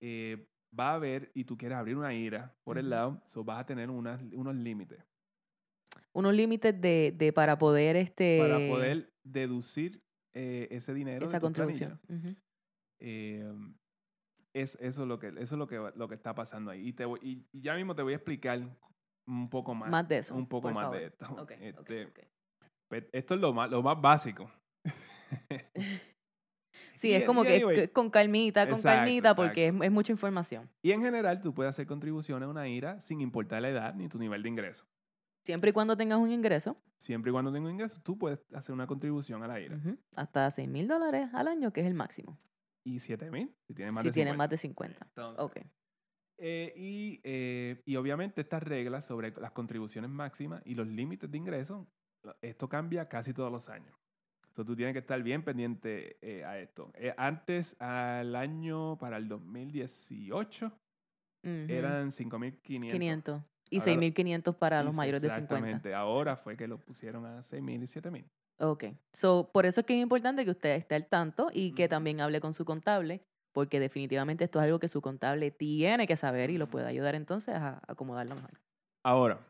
[0.00, 3.60] eh, va a haber y tú quieres abrir una IRA por el lado, so vas
[3.60, 5.04] a tener unas, unos límites.
[6.12, 11.40] Unos límites de, de para poder este para poder deducir eh, ese dinero esa de
[11.40, 12.00] tu contribución.
[13.00, 13.52] Eh,
[14.54, 16.92] es, eso es lo que eso es lo que lo que está pasando ahí y
[16.92, 18.60] te voy- y, y ya mismo te voy a explicar
[19.26, 20.34] un poco más, Más de eso.
[20.34, 20.98] un poco más favor.
[20.98, 22.12] de esto Este,
[22.90, 24.50] pe- esto es lo más lo más básico
[26.96, 30.12] Sí, Y- es como que anyway, con calmita, con Exacto, calmita, porque es, es mucha
[30.12, 30.68] información.
[30.84, 34.08] y en general tú puedes hacer contribuciones a una IRA sin importar la edad ni
[34.08, 34.84] tu nivel de ingreso
[35.46, 38.86] Siempre y cuando tengas un ingreso, siempre y cuando tengas ingresos tú puedes hacer una
[38.86, 39.78] contribución a la IRA
[40.14, 42.38] hasta 6 mil dólares al año, que es el máximo.
[42.84, 44.38] Y 7 mil si tienes más si de tienes 50.
[44.38, 45.04] más de 50.
[45.06, 45.56] Entonces, Ok.
[46.42, 51.36] Eh, y, eh, y obviamente estas reglas sobre las contribuciones máximas y los límites de
[51.36, 51.86] ingreso,
[52.40, 53.94] esto cambia casi todos los años.
[54.46, 56.90] Entonces tú tienes que estar bien pendiente eh, a esto.
[56.94, 60.74] Eh, antes, al año, para el 2018, Ujú.
[61.68, 62.90] eran 5.500.
[62.90, 63.42] 500.
[63.68, 65.54] Y Ahora- 6.500 para los mayores de 50.
[65.54, 65.94] Exactamente.
[65.94, 68.24] Ahora fue que lo pusieron a 6.000 y 7.000.
[68.60, 68.84] Ok.
[69.14, 72.20] So, por eso es que es importante que usted esté al tanto y que también
[72.20, 76.50] hable con su contable, porque definitivamente esto es algo que su contable tiene que saber
[76.50, 78.60] y lo puede ayudar entonces a acomodarlo mejor.
[79.02, 79.40] Ahora,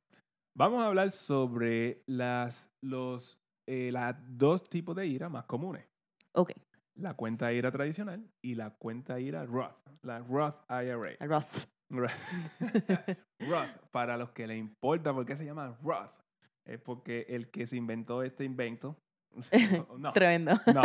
[0.56, 5.84] vamos a hablar sobre las, los, eh, las dos tipos de IRA más comunes.
[6.32, 6.52] Ok.
[6.94, 11.16] la cuenta IRA tradicional y la cuenta IRA Roth, la Roth IRA.
[11.26, 11.66] Roth.
[13.40, 16.19] Roth, para los que le importa por qué se llama Roth,
[16.64, 18.96] es porque el que se inventó este invento
[19.98, 20.52] no, Tremendo.
[20.74, 20.82] no,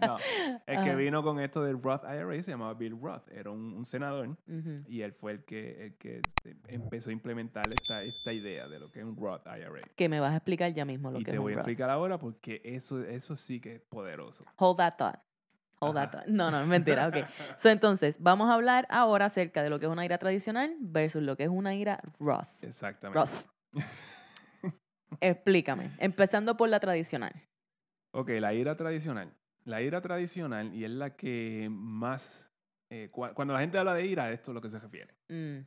[0.00, 0.16] no.
[0.64, 3.28] El que vino con esto del Roth IRA se llamaba Bill Roth.
[3.32, 4.84] Era un, un senador Ujú.
[4.86, 6.22] y él fue el que, el que
[6.68, 9.80] empezó a implementar esta, esta idea de lo que es un Roth IRA.
[9.96, 11.58] Que me vas a explicar ya mismo lo Y que te es voy a un
[11.58, 11.68] Roth.
[11.68, 14.44] explicar ahora porque eso, eso sí que es poderoso.
[14.56, 15.16] Hold that thought.
[15.80, 16.26] Hold that thought.
[16.26, 17.08] No, no, es mentira.
[17.08, 17.16] Ok.
[17.56, 21.22] So, entonces, vamos a hablar ahora acerca de lo que es una ira tradicional versus
[21.24, 22.46] lo que es una ira Roth.
[22.62, 23.18] Exactamente.
[23.18, 23.82] Roth.
[25.20, 25.90] Explícame.
[25.98, 27.32] Empezando por la tradicional.
[28.14, 29.32] Ok, la ira tradicional.
[29.64, 32.50] La ira tradicional, y es la que más...
[32.90, 35.14] eh, cua- cuando la gente habla de ira, esto es lo que se refiere.
[35.28, 35.58] Mm,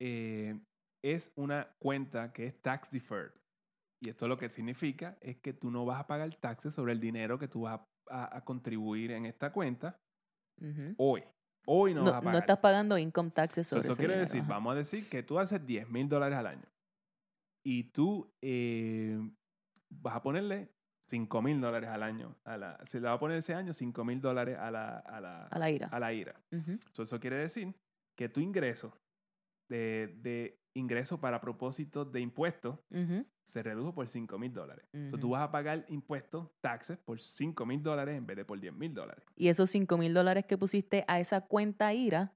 [0.00, 0.60] Eh,
[1.02, 3.32] es una cuenta que es tax deferred.
[4.02, 7.00] Y esto lo que significa es que tú no vas a pagar taxes sobre el
[7.00, 9.98] dinero que tú vas a, a- a contribuir en esta cuenta
[10.98, 11.22] hoy.
[11.66, 12.40] Hoy no, No, vas a no pagar.
[12.42, 14.50] estás pagando income taxes So, sobre eso ese quiere dinero, decir, ajá.
[14.50, 16.64] vamos a decir que tú haces 10 mil dólares al año.
[17.64, 19.18] Y tú eh,
[19.88, 20.70] vas a ponerle
[21.08, 22.36] 5 mil dólares al año.
[22.44, 25.20] A la, se le va a poner ese año 5 mil dólares a la, a,
[25.20, 25.88] la, A la ira.
[25.88, 26.40] a la IRA.
[26.92, 27.74] So, eso quiere decir
[28.16, 28.92] que tu ingreso
[29.68, 32.78] de, de ingreso para propósitos de impuestos
[33.46, 34.86] se redujo por 5 mil dólares.
[34.92, 35.18] So, Ujú.
[35.18, 38.72] tú vas a pagar impuestos, taxes, por 5 mil dólares en vez de por 10
[38.74, 39.24] mil dólares.
[39.36, 42.34] Y esos 5 mil dólares que pusiste a esa cuenta IRA,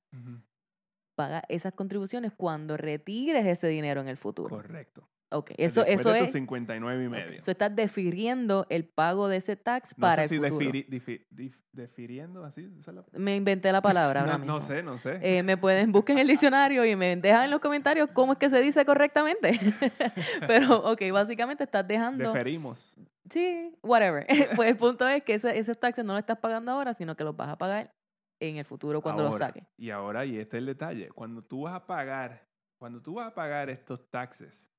[1.15, 4.51] paga esas contribuciones cuando retires ese dinero en el futuro.
[4.55, 5.09] Correcto.
[5.31, 6.33] Ok, eso, Después eso de es.
[6.33, 7.41] 59 y medio.
[7.43, 10.71] So estás defiriendo el pago de ese tax No para sé si el futuro.
[10.71, 12.67] defiri- dif- defiriendo así.
[12.81, 14.55] esa es la- Me inventé la palabra ahora no, mismo.
[14.55, 15.19] no sé, no sé.
[15.23, 18.39] Eh, me pueden buscar en el diccionario y me dejan en los comentarios cómo es
[18.39, 19.53] que se dice correctamente.
[20.47, 22.33] Pero, ok, básicamente estás dejando.
[22.33, 22.95] Deferimos.
[23.31, 24.27] Sí, whatever.
[24.57, 27.25] pues el punto es que ese, esos taxes no los estás pagando ahora, sino que
[27.25, 27.93] los vas a pagar
[28.41, 29.65] en el futuro cuando los Ahora, saques.
[29.77, 32.47] Y ahora, y este es el detalle, cuando tú vas a pagar,
[32.79, 34.71] cuando tú vas a pagar estos taxes,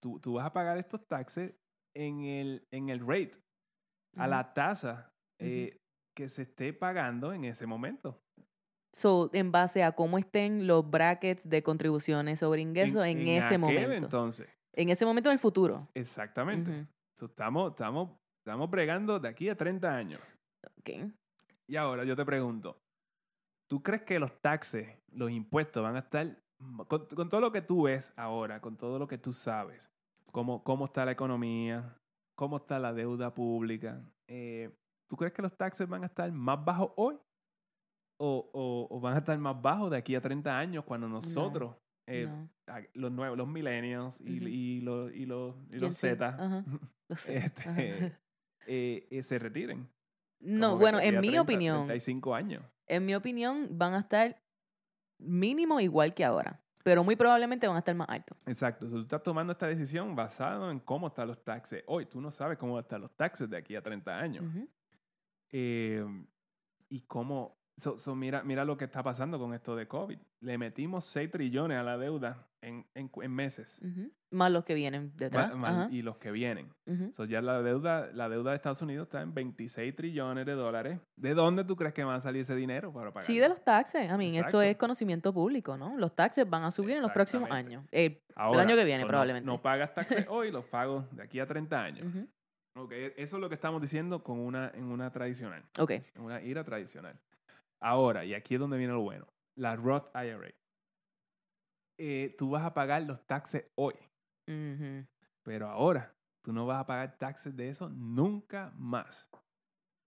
[0.00, 1.54] tú, tú vas a pagar estos taxes
[1.94, 3.32] en el, en el rate,
[4.16, 5.78] a la tasa eh,
[6.14, 8.20] que se esté pagando en ese momento.
[8.94, 13.92] So, en base a cómo estén los brackets de contribuciones sobre ingresos en, ese momento.
[13.92, 15.88] entonces, En ese momento en el futuro.
[15.94, 16.86] exactamente.
[17.16, 18.10] So, estamos, estamos,
[18.44, 20.20] estamos bregando de aquí a 30 años.
[20.78, 21.12] Ok.
[21.68, 22.80] Y ahora yo te pregunto,
[23.68, 26.42] ¿tú crees que los taxes, los impuestos van a estar,
[26.88, 29.90] con, con todo lo que tú ves ahora, con todo lo que tú sabes,
[30.32, 31.96] cómo, cómo está la economía,
[32.34, 34.70] cómo está la deuda pública, eh,
[35.06, 37.16] ¿tú crees que los taxes van a estar más bajos hoy?
[38.20, 41.76] ¿O, o- o van a estar más bajos de aquí a 30 años cuando nosotros,
[42.06, 42.48] eh, no.
[42.94, 44.40] los nuevos, los millennials y,
[44.80, 46.64] los, y los, y los Z,
[47.08, 48.18] este,
[48.66, 49.88] eh, eh, se retiren?
[50.40, 52.64] No, Como bueno, en mi 30, opinión, 35 años.
[52.88, 54.42] en mi opinión, van a estar
[55.18, 56.60] mínimo igual que ahora.
[56.84, 58.36] Pero muy probablemente van a estar más altos.
[58.46, 58.86] Exacto.
[58.86, 62.06] O sea, tú estás tomando esta decisión basado en cómo están los taxes hoy.
[62.06, 64.44] Tú no sabes cómo están los taxes de aquí a 30 años.
[65.50, 66.04] Eh,
[66.88, 67.58] y cómo...
[67.76, 70.18] so- so mira, mira lo que está pasando con esto de COVID.
[70.40, 73.80] Le metimos 6 trillones a la deuda en, en, meses.
[74.30, 75.52] Más los que vienen detrás.
[75.52, 75.88] Ajá.
[75.90, 76.72] y los que vienen.
[76.86, 77.12] Ujú.
[77.12, 81.00] So, ya la deuda, la deuda de Estados Unidos está en 26 trillones de dólares.
[81.16, 83.24] ¿De dónde tú crees que va a salir ese dinero para pagar?
[83.24, 84.10] Sí, de los taxes.
[84.10, 84.62] A mí, esto Exacto.
[84.62, 85.96] es conocimiento público, ¿no?
[85.96, 87.84] Los taxes van a subir en los próximos años.
[87.92, 89.46] Eh, Ahora, año que viene, so, probablemente.
[89.46, 92.06] No, pagas taxes hoy, los pago de aquí a 30 años.
[92.06, 92.28] ujú.
[92.76, 95.64] Ok, Eso es lo que estamos diciendo con una, en una tradicional.
[95.80, 95.90] Ok.
[95.90, 97.18] en una ira tradicional.
[97.80, 100.52] Ahora, y aquí es donde viene lo bueno, la Roth IRA.
[101.98, 103.94] Eh, tú vas a pagar los taxes hoy,
[104.46, 105.04] Ujú.
[105.42, 109.28] pero ahora tú no vas a pagar taxes de eso nunca más.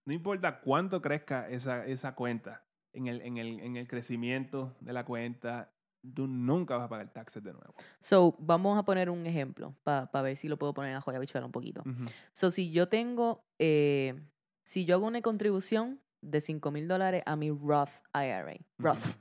[0.05, 4.93] No importa cuánto crezca esa, esa cuenta en el, en, el, en el crecimiento de
[4.93, 5.73] la cuenta,
[6.15, 7.75] tú nunca vas a pagar taxes de nuevo.
[7.99, 11.45] So, vamos a poner un ejemplo para ver si lo puedo poner a joya bichuela
[11.45, 11.83] un poquito.
[12.33, 14.19] So, si yo tengo, eh,
[14.63, 19.17] si yo hago una contribución de 5 mil dólares a mi Roth IRA, Roth,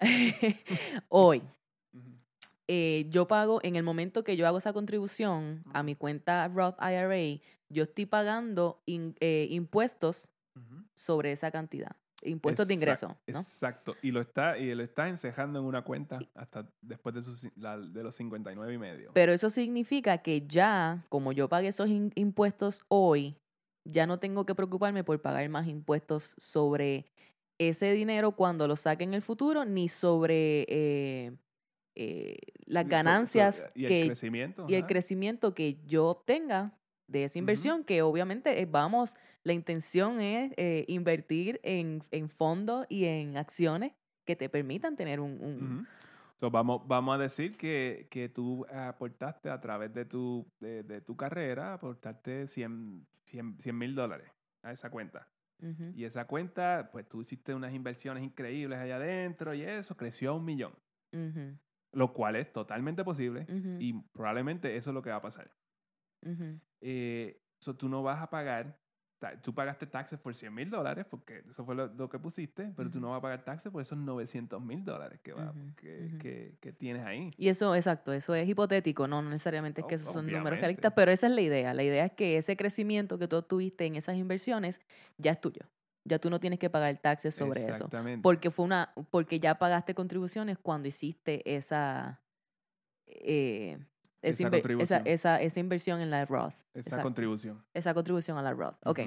[1.08, 1.42] hoy.
[2.68, 6.76] Eh, yo pago, en el momento que yo hago esa contribución a mi cuenta Roth
[6.80, 10.28] IRA, yo estoy pagando in- eh, impuestos
[10.94, 11.96] sobre esa cantidad.
[12.22, 13.38] Impuestos de ingreso, ¿no?
[13.38, 13.94] Exacto.
[14.02, 18.02] Y lo está, y lo está encejando en una cuenta hasta después de, la- de
[18.02, 19.12] los 59 y medio.
[19.14, 23.36] Pero eso significa que ya, como yo pagué esos in- impuestos hoy,
[23.84, 27.06] ya no tengo que preocuparme por pagar más impuestos sobre
[27.58, 31.32] ese dinero cuando lo saque en el futuro, ni sobre eh,
[31.98, 34.66] eh, las ganancias y el que, crecimiento.
[34.68, 40.20] y el crecimiento que yo obtenga de esa inversión, que obviamente eh, vamos, la intención
[40.20, 43.92] es eh, invertir en, en fondos y en acciones
[44.24, 45.86] que te permitan tener un, un- Ujú.
[46.36, 51.00] So, vamos, vamos a decir que, que tú aportaste a través de tu, de, de
[51.00, 53.06] tu carrera, aportaste 100
[53.72, 54.30] mil dólares
[54.62, 55.26] a esa cuenta.
[55.96, 60.34] Y esa cuenta, pues tú hiciste unas inversiones increíbles allá adentro y eso creció a
[60.34, 60.72] un millón.
[61.12, 61.58] ujú,
[61.92, 63.46] Lo cual es totalmente posible
[63.80, 65.50] y probablemente eso es lo que va a pasar.
[66.80, 68.78] Eh, so, tú no vas a pagar,
[69.42, 72.88] tú pagaste taxes por 100 mil dólares porque eso fue lo, lo que pusiste, pero
[72.90, 73.06] tú Ujú.
[73.06, 76.72] no vas a pagar taxes por esos 900 mil dólares que, va- que, que- que
[76.72, 77.30] tienes ahí.
[77.36, 80.60] Y eso, exacto, eso es hipotético, no, no necesariamente es que Oh, esos son números
[80.60, 81.74] realistas, pero esa es la idea.
[81.74, 84.80] La idea es que ese crecimiento que tú obtuviste en esas inversiones
[85.16, 85.62] ya es tuyo.
[86.08, 87.70] Ya tú no tienes que pagar taxes sobre eso.
[87.70, 88.22] Exactamente.
[88.22, 92.20] Porque fue una, porque ya pagaste contribuciones cuando hiciste esa,
[93.06, 93.78] eh,
[94.22, 95.02] Esa esa, inver- esa, contribución.
[95.04, 96.54] esa, esa inversión en la Roth.
[96.74, 97.64] Esa contribución.
[97.74, 98.76] Esa contribución a la Roth.
[98.84, 99.00] Ok.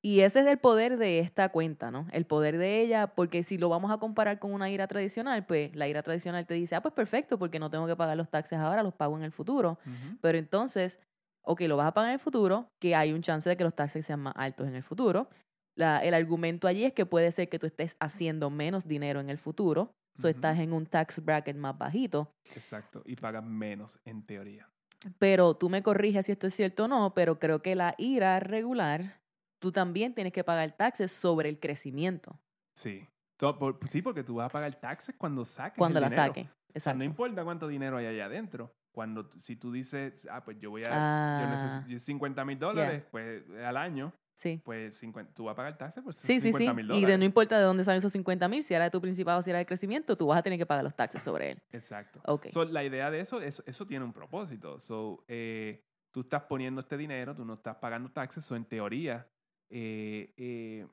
[0.00, 2.06] Y ese es el poder de esta cuenta, ¿no?
[2.12, 5.74] El poder de ella, porque si lo vamos a comparar con una IRA tradicional, pues
[5.74, 8.58] la IRA tradicional te dice, ah, pues perfecto, porque no tengo que pagar los taxes
[8.60, 9.78] ahora, los pago en el futuro.
[10.20, 11.00] Pero entonces,
[11.42, 13.74] ok, lo vas a pagar en el futuro, que hay un chance de que los
[13.74, 15.28] taxes sean más altos en el futuro.
[15.78, 19.30] La- el argumento allí es que puede ser que tú estés haciendo menos dinero en
[19.30, 20.34] el futuro, so Ujú.
[20.36, 23.02] estás en un tax bracket más bajito, Exacto.
[23.06, 24.68] Y pagas menos en teoría.
[25.18, 28.40] pero tú me corriges si esto es cierto o no, pero creo que la IRA
[28.40, 29.20] regular,
[29.60, 32.38] tú también tienes que pagar taxes sobre el crecimiento,
[32.74, 33.06] Sí.
[33.38, 36.26] Por- sí, porque tú vas a pagar taxes cuando saques cuando el la dinero.
[36.26, 36.40] saque.
[36.40, 36.98] O sea, Exacto.
[36.98, 38.72] no importa cuánto dinero hay allá adentro.
[38.92, 40.86] Cuando, si tú dices, ah, pues yo voy a,
[41.38, 44.60] yo Ah, necesito 50 mil dólares pues, al año, sí.
[44.64, 46.58] pues 50 tú vas a pagar taxes por esos Sí, sí, sí.
[46.58, 47.08] 50 mil Y dólares.
[47.08, 49.42] de no importa de dónde salen esos 50 mil, si era de tu principal o
[49.42, 51.62] si era de crecimiento, tú vas a tener que pagar los taxes sobre él.
[51.72, 52.20] Exacto.
[52.26, 52.46] Ok.
[52.50, 54.78] So, la idea de eso, eso, eso tiene un propósito.
[54.78, 59.28] So, eh, tú estás poniendo este dinero, tú no estás pagando taxes, so, en teoría,
[59.70, 60.86] eh, eh,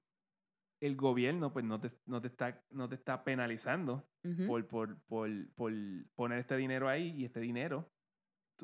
[0.82, 4.06] el gobierno pues no te, no te, está, no te está penalizando
[4.46, 5.72] por, por, por, por
[6.16, 7.90] poner este dinero ahí y este dinero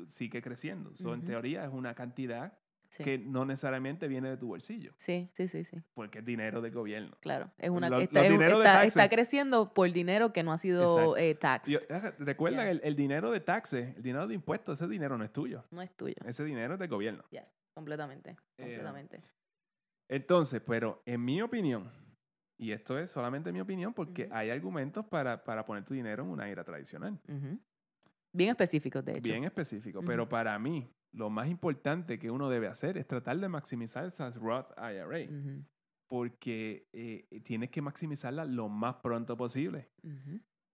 [0.07, 0.93] sigue creciendo.
[0.95, 2.57] So, En teoría es una cantidad
[2.91, 3.05] Sí.
[3.05, 5.81] que no necesariamente viene de tu bolsillo, sí, sí, sí, sí.
[5.93, 7.15] porque es dinero del gobierno.
[7.21, 7.49] Claro.
[7.57, 12.65] Es una, está, es creciendo por dinero que no ha sido eh, eh, recuerda Yeah.
[12.65, 15.63] que el, el dinero de taxes, el dinero de impuestos, ese dinero no es tuyo.
[15.71, 16.15] No es tuyo.
[16.25, 17.23] Ese dinero es del gobierno.
[17.31, 17.45] Yes.
[17.73, 18.31] Completamente.
[18.31, 19.21] Eh, Completamente.
[20.09, 21.89] Entonces, pero en mi opinión,
[22.57, 26.29] y esto es solamente mi opinión, porque hay argumentos para, para poner tu dinero en
[26.29, 27.17] una IRA tradicional.
[28.33, 29.21] Bien específicos, de hecho.
[29.21, 29.99] bien específico.
[29.99, 30.07] Ujú.
[30.07, 34.35] Pero para mí, lo más importante que uno debe hacer es tratar de maximizar esas
[34.35, 35.29] Roth IRA,
[36.09, 39.89] porque eh, tienes que maximizarla lo más pronto posible.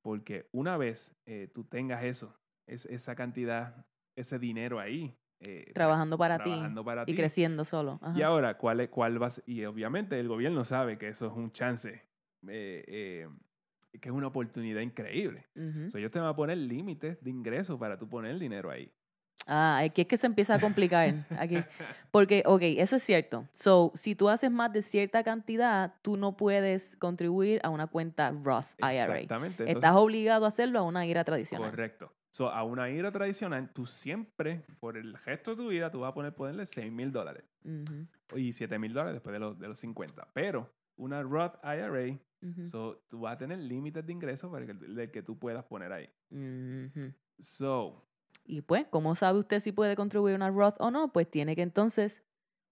[0.01, 6.17] Porque una vez eh, tú tengas eso, es, esa cantidad, ese dinero ahí, eh, Trabajando
[6.17, 7.99] para ti trabajando para y ti, creciendo solo.
[8.01, 8.17] Ajá.
[8.17, 9.43] Y ahora, ¿cuál, cuál va a ser?
[9.47, 11.89] Y obviamente el gobierno sabe que eso es un chance,
[12.47, 13.29] eh, eh,
[14.01, 15.45] que es una oportunidad increíble.
[15.55, 15.89] Ujú.
[15.89, 18.91] So, ellos te van a poner límites de ingreso para tú poner el dinero ahí.
[19.45, 21.13] Ah, aquí es que se empieza a complicar.
[21.39, 21.57] Aquí.
[22.11, 23.47] Porque, ok, eso es cierto.
[23.53, 28.31] So, si tú haces más de cierta cantidad, tú no puedes contribuir a una cuenta
[28.31, 28.91] Roth IRA.
[29.05, 29.63] Exactamente.
[29.63, 31.69] entonces- Estás obligado a hacerlo a una IRA tradicional.
[31.69, 32.11] correcto.
[32.29, 36.11] So, a una IRA tradicional, tú siempre, por el resto de tu vida, tú vas
[36.11, 37.43] a poner, ponerle 6 mil dólares
[38.35, 40.27] y 7 mil dólares después de los, de los 50.
[40.33, 42.17] Pero una Roth IRA,
[42.63, 45.91] so, tú vas a tener límites de ingreso para que, del que tú puedas poner
[45.91, 46.09] ahí.
[47.39, 48.03] So,
[48.45, 51.11] Y pues, ¿cómo sabe usted si puede contribuir a una Roth o no?
[51.11, 52.23] Pues tiene que entonces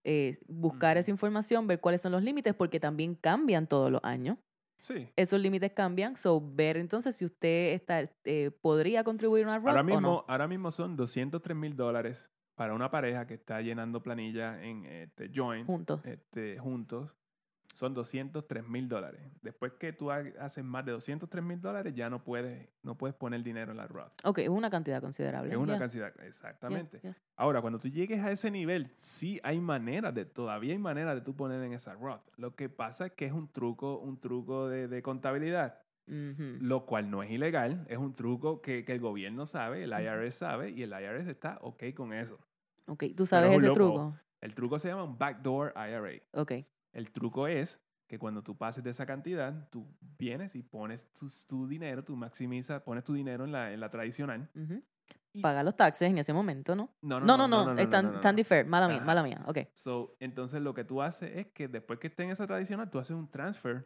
[0.03, 4.37] eh, buscar esa información, ver cuáles son los límites, porque también cambian todos los años.
[4.77, 5.09] sí.
[5.15, 9.67] Esos límites cambian, so ver entonces si usted está, eh, podría contribuir a una Roth
[9.69, 10.25] Ahora o mismo, no.
[10.27, 15.29] ahora mismo son 203 mil dólares para una pareja que está llenando planilla en este,
[15.33, 16.01] Join Juntos.
[16.05, 17.11] este, juntos.
[17.75, 19.19] Son 203 mil dólares.
[19.41, 23.13] Después que tú ha- haces más de 203 mil dólares, ya no puedes, no puedes
[23.17, 24.13] poner dinero en la Roth.
[24.23, 25.51] Ok, es una cantidad considerable.
[25.51, 27.01] Es una cantidad, exactamente.
[27.35, 31.21] Ahora, cuando tú llegues a ese nivel, sí hay maneras de, todavía hay maneras de
[31.21, 32.21] tú poner en esa Roth.
[32.37, 35.81] Lo que pasa es que es un truco, un truco de, de contabilidad,
[36.61, 39.89] lo cual no es ilegal, es un truco que, que el gobierno sabe, el.
[39.91, 42.39] IRS sabe, y el IRS está ok con eso.
[42.87, 44.15] Ok, tú sabes ese truco.
[44.39, 46.21] El truco se llama un backdoor IRA.
[46.33, 46.53] Ok.
[46.95, 49.85] El truco es que cuando tú pases de esa cantidad, tú
[50.17, 53.89] vienes y pones tu, tu dinero, tú maximizas, pones tu dinero en la, en la
[53.89, 54.49] tradicional.
[54.55, 54.81] ujú.
[55.33, 56.95] Y- Paga los taxes en ese momento, ¿no?
[57.01, 58.37] No, No, no, no, están, no, están no.
[58.37, 58.65] deferred.
[58.67, 59.05] Mala mía, Ajá.
[59.05, 59.43] mala mía.
[59.47, 59.57] Ok.
[59.73, 62.99] So, entonces lo que tú haces es que después que esté en esa tradicional, tú
[62.99, 63.85] haces un transfer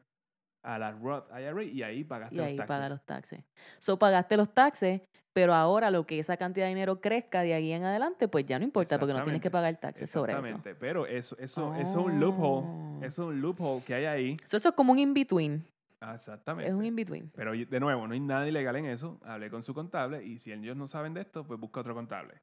[0.63, 2.67] a la Roth IRA y ahí pagaste Y ahí los taxes.
[2.75, 3.43] paga los taxes.
[3.79, 5.01] So, pagaste los taxes,
[5.33, 8.57] pero ahora lo que esa cantidad de dinero crezca de ahí en adelante, pues ya
[8.59, 10.39] no importa, porque no tienes que pagar taxes sobre eso.
[10.41, 12.99] Exactamente, pero eso, eso, eso es un loophole, Oh.
[13.01, 14.37] eso es un loophole que hay ahí.
[14.45, 15.65] So, eso es como un in-between.
[16.13, 16.69] Exactamente.
[16.69, 17.29] Es un in-between.
[17.35, 19.19] Pero de nuevo, no hay nada ilegal en eso.
[19.23, 22.35] Hablé con su contable y si ellos no saben de esto, pues busca otro contable.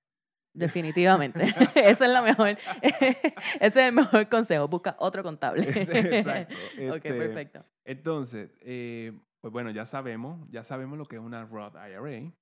[0.57, 1.42] Definitivamente.
[1.74, 2.48] Esa es la mejor.
[2.82, 3.26] Ese
[3.61, 4.66] es el mejor consejo.
[4.68, 5.68] Busca otro contable.
[5.68, 6.54] Exacto.
[6.54, 7.61] ok, Este, perfecto.
[7.84, 12.32] Entonces, eh, pues bueno, ya sabemos, ya sabemos lo que es una Roth IRA.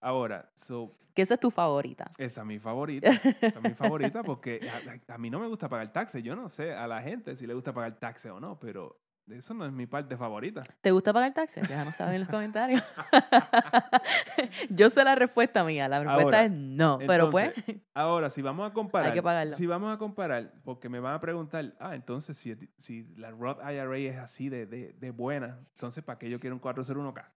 [0.00, 2.10] Ahora, so, Que esa es tu favorita.
[2.18, 3.10] esa es mi favorita.
[3.10, 4.60] Esa es mi favorita porque
[5.08, 6.22] a, a mí no me gusta pagar taxes.
[6.22, 8.98] Yo no sé a la gente si le gusta pagar taxes o no, pero
[9.32, 10.62] eso no es mi parte favorita.
[10.80, 11.68] ¿Te gusta pagar taxes?
[11.68, 12.82] Déjanos saber en los comentarios.
[14.70, 15.88] Yo sé la respuesta mía.
[15.88, 16.98] La respuesta Ahora, es no.
[16.98, 17.52] Pero pues,
[17.94, 19.54] Ahora, si vamos a comparar, que pagarlo.
[19.54, 23.58] si vamos a comparar, porque me van a preguntar, ah, entonces si, si la Roth
[23.60, 27.26] IRA es así de, de, de buena, entonces ¿para qué yo quiero un 401k en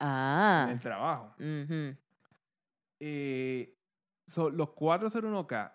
[0.00, 0.68] ah.
[0.70, 1.34] el trabajo?
[1.38, 1.96] ujú,
[3.00, 3.76] Eh,
[4.26, 5.72] so, los 401k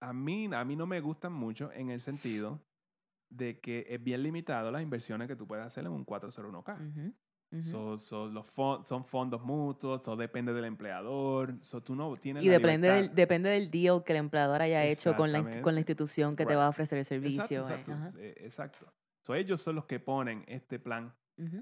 [0.00, 2.60] a mí, a mí no me gustan mucho en el sentido
[3.28, 6.74] de que es bien limitado las inversiones que tú puedes hacer en un 401k.
[6.74, 7.00] ujú,
[7.52, 7.62] ujú.
[7.62, 11.56] So- so los fon- son fondos mutuos, todo depende del empleador.
[11.62, 14.84] So, tú no tienes Y la depende del, depende del deal que el empleador haya
[14.84, 17.44] hecho con la, con la institución que te va a ofrecer el servicio.
[17.44, 18.92] eh, exacto, eh, exacto.
[19.22, 21.12] So, ellos son los que ponen este plan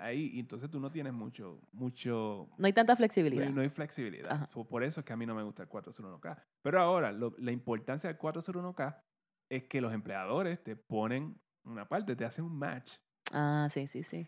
[0.01, 3.49] ahí y entonces tú no tienes mucho, mucho, No hay tanta flexibilidad.
[3.51, 4.49] no hay flexibilidad.
[4.51, 6.37] So, por eso es que a mí no me gusta el 401k.
[6.63, 9.03] Pero ahora, lo- la importancia del 401k
[9.51, 12.93] es que los empleadores te ponen una parte, te hacen un match.
[13.33, 14.27] Ah, sí, sí, sí.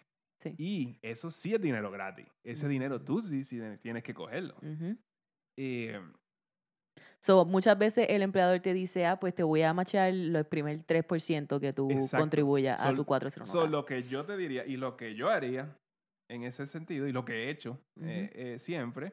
[0.58, 2.26] Y eso sí es dinero gratis.
[2.44, 4.56] Ese dinero tú sí, sí tienes que cogerlo.
[4.62, 4.96] Ujú.
[5.58, 6.00] Eh,
[7.20, 10.82] So, muchas veces el empleador te dice, ah, pues te voy a machar el primer
[10.84, 12.22] 3% que tú Exacto.
[12.22, 13.44] contribuyas a So- tu 401k.
[13.44, 15.76] So, lo que yo te diría y lo que yo haría
[16.30, 19.12] en ese sentido y lo que he hecho eh, eh, siempre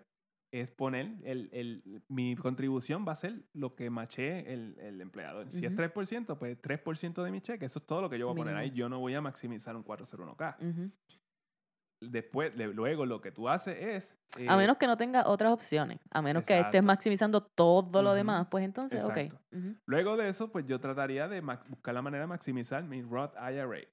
[0.54, 5.50] es poner el, el- mi contribución va a ser lo que maché el, el empleador.
[5.52, 5.82] Si es Ujú.
[5.82, 8.56] 3%, pues 3% de mi cheque, eso es todo lo que yo voy a poner
[8.56, 8.70] ahí.
[8.70, 10.56] Yo no voy a maximizar un 401k.
[10.62, 10.92] Ujú.
[12.02, 14.18] Después, de- luego lo que tú haces es...
[14.48, 16.00] a eh, menos que no tenga otras opciones.
[16.12, 19.38] A menos que estés maximizando todo lo demás, pues entonces, Exacto.
[19.52, 19.78] ok.
[19.88, 23.88] Luego de eso, pues yo trataría de buscar la manera de maximizar mi Roth IRA.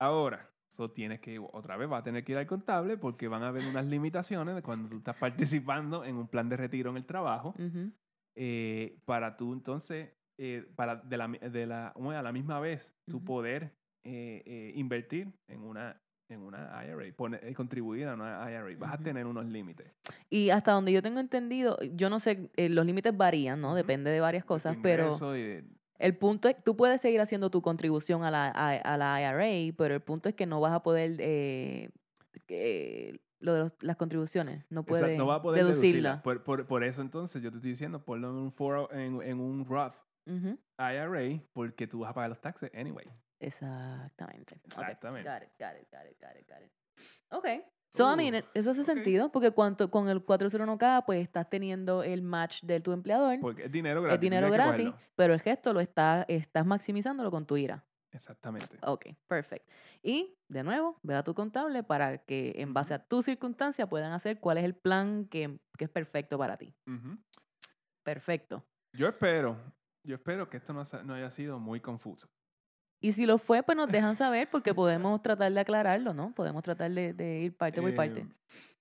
[0.00, 3.42] Ahora, eso tienes que, otra vez va a tener que ir al contable porque van
[3.42, 6.98] a haber unas limitaciones de cuando tú estás participando en un plan de retiro en
[6.98, 7.54] el trabajo.
[8.38, 12.94] Eh, para tú entonces, eh, para de la, de la, bueno, a la misma vez,
[13.08, 13.24] tú Ujú.
[13.24, 13.72] poder
[14.04, 15.98] eh, eh, invertir en una,
[16.28, 18.76] en una IRA, poner, eh, contribuir a una IRA.
[18.78, 19.90] Vas a tener unos límites.
[20.28, 23.74] Y hasta donde yo tengo entendido, yo no sé, eh, los límites varían, ¿no?
[23.74, 25.64] Depende de varias de cosas, pero ingreso y de-
[25.98, 29.74] el punto es, tú puedes seguir haciendo tu contribución a la, a, a la IRA,
[29.76, 31.90] pero el punto es que no vas a poder, eh,
[33.38, 35.86] lo de los- las contribuciones, no Exacto, puedes no va a poder deducirla.
[36.10, 36.22] deducirla.
[36.22, 39.40] Por, por- por eso entonces yo te estoy diciendo, ponlo en un, foro, en, en
[39.40, 39.94] un Roth.
[40.78, 43.06] IRA porque tú vas a pagar los taxes anyway.
[43.38, 44.60] Exactamente.
[44.64, 45.28] Exactamente.
[45.30, 46.72] Got it, got it, got it, got it, got it.
[47.30, 47.46] Ok.
[47.96, 52.02] So, I mean, Uh, eso hace sentido porque cuanto, con el 401k, pues estás teniendo
[52.02, 53.38] el match de tu empleador.
[53.40, 54.14] Porque es dinero gratis.
[54.14, 57.84] es dinero que gratis, pero el gesto lo está, estás maximizándolo con tu IRA.
[58.12, 58.78] Exactamente.
[58.82, 59.72] Ok, perfecto.
[60.02, 64.12] Y, de nuevo, ve a tu contable para que en base a tu circunstancia puedan
[64.12, 66.74] hacer cuál es el plan que, que es perfecto para ti.
[68.02, 68.64] Perfecto.
[68.92, 69.56] Yo espero,
[70.02, 72.28] yo espero que esto no, no haya sido muy confuso.
[73.00, 76.34] Y si lo fue, pues nos dejan saber porque podemos tratar de aclararlo, ¿no?
[76.34, 78.20] Podemos tratar de, de ir parte por parte.
[78.20, 78.26] Eh,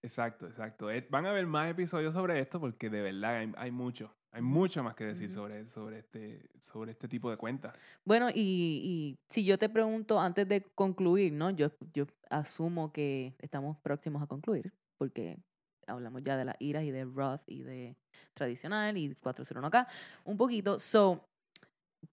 [0.05, 0.91] Exacto, exacto.
[0.91, 4.43] Eh, van a haber más episodios sobre esto porque de verdad hay, hay mucho, hay
[4.43, 7.76] mucho más que decir sobre, sobre, este, sobre este tipo de cuentas.
[8.03, 11.49] Bueno, y, y si yo te pregunto antes de concluir, ¿no?
[11.49, 15.39] Yo, yo asumo que estamos próximos a concluir, porque
[15.88, 17.97] hablamos ya de las iras y de Roth y de
[18.36, 19.88] tradicional y 401k,
[20.24, 20.78] un poquito.
[20.78, 21.28] So,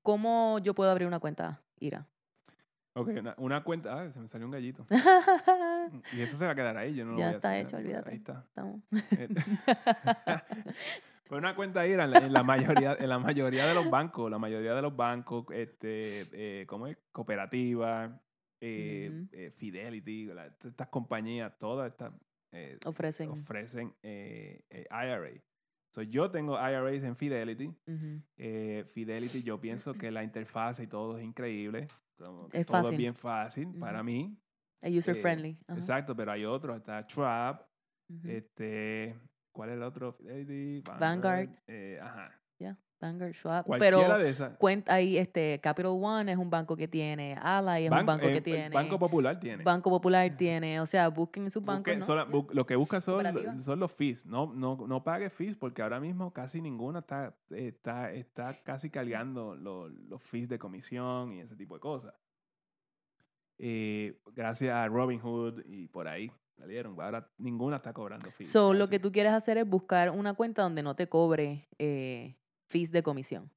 [0.02, 2.06] ¿cómo yo puedo abrir una cuenta IRA?
[2.94, 4.00] Ok, una, una cuenta.
[4.02, 4.84] Ah, se me salió un gallito.
[6.12, 6.94] Y eso se va a quedar ahí.
[6.94, 7.66] Yo no lo Ya voy a está hacer.
[7.66, 8.10] hecho, olvídate.
[8.10, 8.44] Ahí está.
[8.48, 8.82] Estamos-
[11.28, 14.30] Pues una cuenta IRA en la, en la mayoría, en la mayoría de los bancos,
[14.30, 16.98] la mayoría de los bancos, este, eh, ¿cómo es?
[17.10, 18.20] Cooperativa,
[18.60, 22.12] eh, eh, Fidelity, la- estas compañías, todas estas
[22.84, 23.30] Ofrecen.
[23.30, 25.30] ofrecen IRA.
[25.94, 27.70] So, yo tengo IRAs en Fidelity.
[28.36, 31.86] Eh, Fidelity, yo pienso que la interfaz y todo es increíble.
[32.16, 32.92] como Es todo fácil.
[32.92, 34.38] es bien fácil para mí.
[34.80, 35.58] Es user Eh, friendly.
[35.68, 36.76] Exacto, pero hay otros.
[36.78, 37.62] Está Trap,
[38.24, 39.14] este,
[39.52, 40.12] ¿cuál es el otro?
[40.14, 41.50] Fidelity, Vanguard.
[41.66, 42.38] eh, ajá.
[43.02, 43.64] Vanguard, Schwab.
[43.66, 44.56] Cualquiera Pero de esas.
[44.56, 48.26] cuenta ahí, este, Capital One es un banco que tiene, Ally es un Ban- banco
[48.26, 48.68] eh, que el tiene.
[48.74, 49.64] Banco Popular tiene.
[49.64, 52.06] Banco Popular tiene, o sea, busquen sus bancos, ¿no?
[52.28, 54.24] bu- lo que busca son, son los fees.
[54.24, 59.56] No, no, no pague fees porque ahora mismo casi ninguna está, está, está casi cargando
[59.56, 62.14] lo- los fees de comisión y ese tipo de cosas.
[63.58, 67.00] eh, gracias a Robinhood y por ahí salieron.
[67.00, 68.50] Ahora ninguna está cobrando fees.
[68.50, 72.36] So, lo que tú quieres hacer es buscar una cuenta donde no te cobre eh,
[72.72, 73.52] fees de comisión.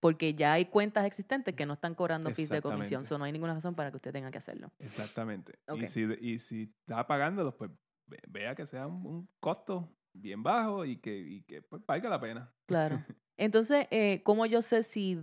[0.00, 3.04] Porque ya hay cuentas existentes que no están cobrando fees de comisión.
[3.04, 4.70] So, no hay ninguna razón para que usted tenga que hacerlo.
[4.78, 5.58] Exactamente.
[5.74, 7.70] Y, si, y si está pagándolos, pues
[8.06, 12.08] ve- vea que sea un, un costo bien bajo y que, y que pues, valga
[12.08, 12.54] la pena.
[12.66, 13.04] Claro.
[13.36, 15.18] Entonces, eh, ¿cómo yo sé si,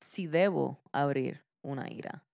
[0.00, 2.24] si debo abrir una IRA?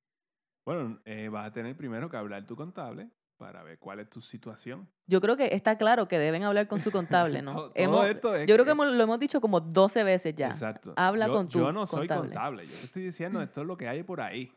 [0.64, 3.10] Bueno, eh, vas a tener primero que hablar tu contable
[3.40, 4.86] para ver cuál es tu situación.
[5.06, 7.52] Yo creo que está claro que deben hablar con su contable, ¿no?
[7.54, 10.48] Todo- todo Hemos- esto es yo creo que lo hemos dicho como 12 veces ya.
[10.48, 10.92] Exacto.
[10.96, 12.28] Habla yo, con tu Yo no soy contable.
[12.28, 12.66] contable.
[12.66, 14.52] Yo te estoy diciendo esto es lo que hay por ahí.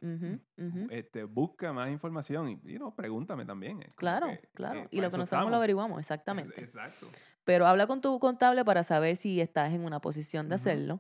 [0.89, 3.81] Este, busca más información y, y no, pregúntame también.
[3.83, 4.81] Es Claro, que- claro.
[4.89, 6.59] que y lo que eso no sabemos lo averiguamos, Es- exactamente.
[6.61, 7.07] Exacto.
[7.45, 10.99] Pero habla con tu contable para saber si estás en una posición de hacerlo.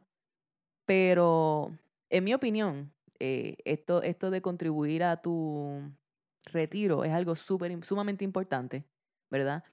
[0.85, 1.77] Pero,
[2.09, 5.81] en mi opinión, eh, esto, esto de contribuir a tu
[6.45, 8.85] retiro es algo súper, sumamente importante,
[9.31, 9.63] ¿verdad?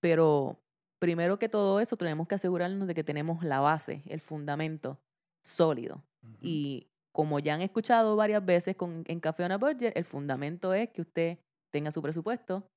[0.00, 0.58] Pero
[1.00, 4.98] primero que todo eso, tenemos que asegurarnos de que tenemos la base, el fundamento
[5.44, 6.02] sólido.
[6.40, 10.74] Y como ya han escuchado varias veces con, en Café on a Budget, el fundamento
[10.74, 11.38] es que usted
[11.72, 12.68] tenga su presupuesto,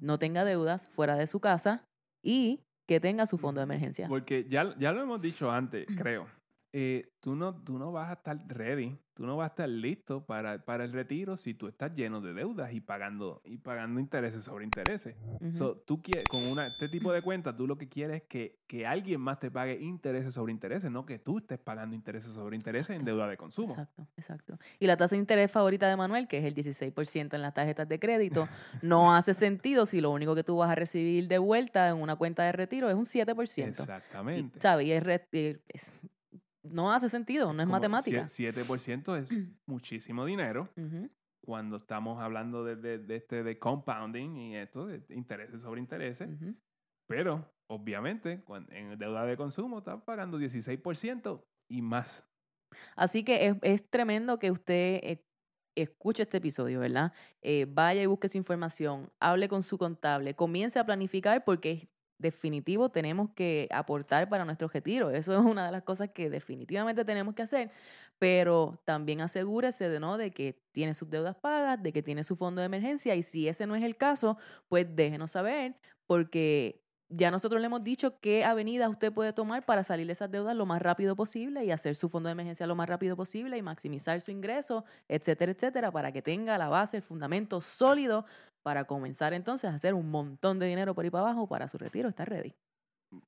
[0.00, 1.84] no tenga deudas fuera de su casa
[2.22, 4.08] y que tenga su fondo de emergencia.
[4.08, 6.26] Porque ya, ya lo hemos dicho antes, creo.
[6.72, 10.26] Eh, tú, no, tú no vas a estar ready, tú no vas a estar listo
[10.26, 14.44] para, para el retiro si tú estás lleno de deudas y pagando, y pagando intereses
[14.44, 15.16] sobre intereses.
[15.54, 18.58] So, tú quieres, con una, este tipo de cuenta, tú lo que quieres es que,
[18.66, 22.54] que alguien más te pague intereses sobre intereses, no que tú estés pagando intereses sobre
[22.56, 23.70] intereses en deuda de consumo.
[23.72, 24.58] Exacto, exacto.
[24.78, 27.88] Y la tasa de interés favorita de Manuel, que es el 16% en las tarjetas
[27.88, 28.46] de crédito,
[28.82, 32.16] no hace sentido si lo único que tú vas a recibir de vuelta en una
[32.16, 33.68] cuenta de retiro es un 7%.
[33.68, 34.58] Exactamente.
[34.58, 34.86] Y, ¿sabes?
[34.86, 35.94] Y es re- y es-
[36.72, 38.24] no hace sentido, no es Como matemática.
[38.28, 39.30] sie- 7% es
[39.66, 40.68] muchísimo dinero
[41.44, 46.28] cuando estamos hablando de, de- de este de compounding y esto, de intereses sobre intereses.
[47.08, 52.26] Pero, obviamente, cuando, en deuda de consumo estás pagando 16% y más.
[52.96, 55.24] Así que es, es tremendo que usted eh,
[55.74, 57.12] escuche este episodio, ¿verdad?
[57.40, 61.88] Eh, vaya y busque su información, hable con su contable, comience a planificar porque es
[62.18, 65.10] definitivo tenemos que aportar para nuestro retiro.
[65.10, 67.70] Eso es una de las cosas que definitivamente tenemos que hacer,
[68.18, 72.36] pero también asegúrese de no de que tiene sus deudas pagas, de que tiene su
[72.36, 74.38] fondo de emergencia y si ese no es el caso,
[74.68, 79.82] pues déjenos saber porque ya nosotros le hemos dicho qué avenidas usted puede tomar para
[79.82, 82.74] salir de esas deudas lo más rápido posible y hacer su fondo de emergencia lo
[82.74, 87.02] más rápido posible y maximizar su ingreso, etcétera, etcétera, para que tenga la base, el
[87.02, 88.26] fundamento sólido
[88.68, 91.78] para comenzar entonces a hacer un montón de dinero por ahí para abajo para su
[91.78, 92.54] retiro, está ready.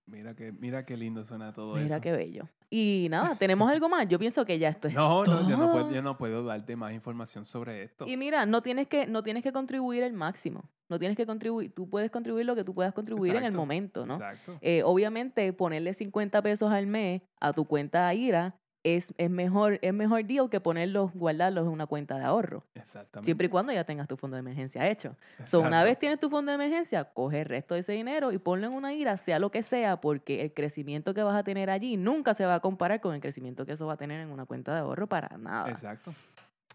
[0.04, 2.00] Mira que, mira qué lindo suena todo Mira eso.
[2.02, 2.46] qué bello.
[2.68, 4.06] Y nada, ¿tenemos algo más?
[4.06, 5.72] Yo pienso que ya esto es No, no, yo no, todo.
[5.72, 8.04] puedo, yo no puedo darte más información sobre esto.
[8.06, 10.68] Y mira, no tienes que no tienes que contribuir el máximo.
[10.90, 14.04] No tienes que contribuir, tú puedes contribuir lo que tú puedas contribuir en el momento,
[14.04, 14.16] ¿no?
[14.16, 14.58] Exacto.
[14.60, 19.92] Eh, obviamente, ponerle 50 pesos al mes a tu cuenta IRA es, es, mejor, es
[19.92, 22.64] mejor deal que ponerlos, guardarlos en una cuenta de ahorro.
[22.74, 23.26] Exactamente.
[23.26, 25.16] Siempre y cuando ya tengas tu fondo de emergencia hecho.
[25.44, 28.38] So, una vez tienes tu fondo de emergencia, coge el resto de ese dinero y
[28.38, 31.68] ponlo en una IRA, sea lo que sea, porque el crecimiento que vas a tener
[31.70, 34.30] allí nunca se va a comparar con el crecimiento que eso va a tener en
[34.30, 35.68] una cuenta de ahorro para nada.
[35.70, 36.14] Exacto.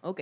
[0.01, 0.21] Ok.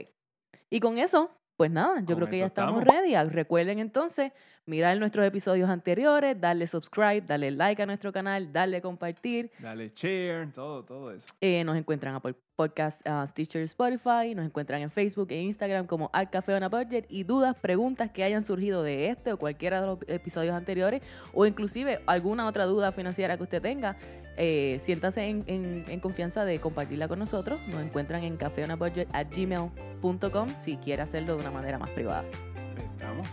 [0.70, 3.02] Y con eso, pues nada, yo Con creo que ya estamos, estamos.
[3.02, 3.16] ready.
[3.16, 4.32] Ah, Recuerden entonces
[4.66, 9.52] mirar nuestros episodios anteriores, darle subscribe, darle like a nuestro canal, darle compartir.
[9.60, 11.28] Dale share, todo, todo eso.
[11.42, 12.22] Eh, nos encuentran a
[12.56, 16.70] Podcast ah, Stitcher Spotify, nos encuentran en Facebook e Instagram como Al Café on a
[16.70, 21.02] Budget y dudas, preguntas que hayan surgido de este o cualquiera de los episodios anteriores
[21.34, 23.98] o inclusive alguna otra duda financiera que usted tenga,
[24.38, 27.60] eh, siéntase en, en- en confianza de compartirla con nosotros.
[27.68, 32.24] Nos encuentran en cafeonabudget.gmail.com si quiere hacerlo de una manera más privada.
[32.78, 33.28] Estamos.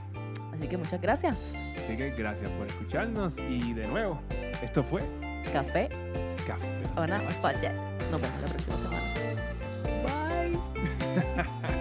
[0.60, 1.36] Así que muchas gracias.
[1.74, 4.20] Así que gracias por escucharnos y de nuevo,
[4.62, 5.00] esto fue
[5.54, 5.88] Café
[6.46, 6.82] Café.
[6.96, 7.40] on a Budget.
[7.40, 7.72] Budget.
[8.10, 9.14] Nos vemos la próxima semana.
[11.64, 11.70] Bye.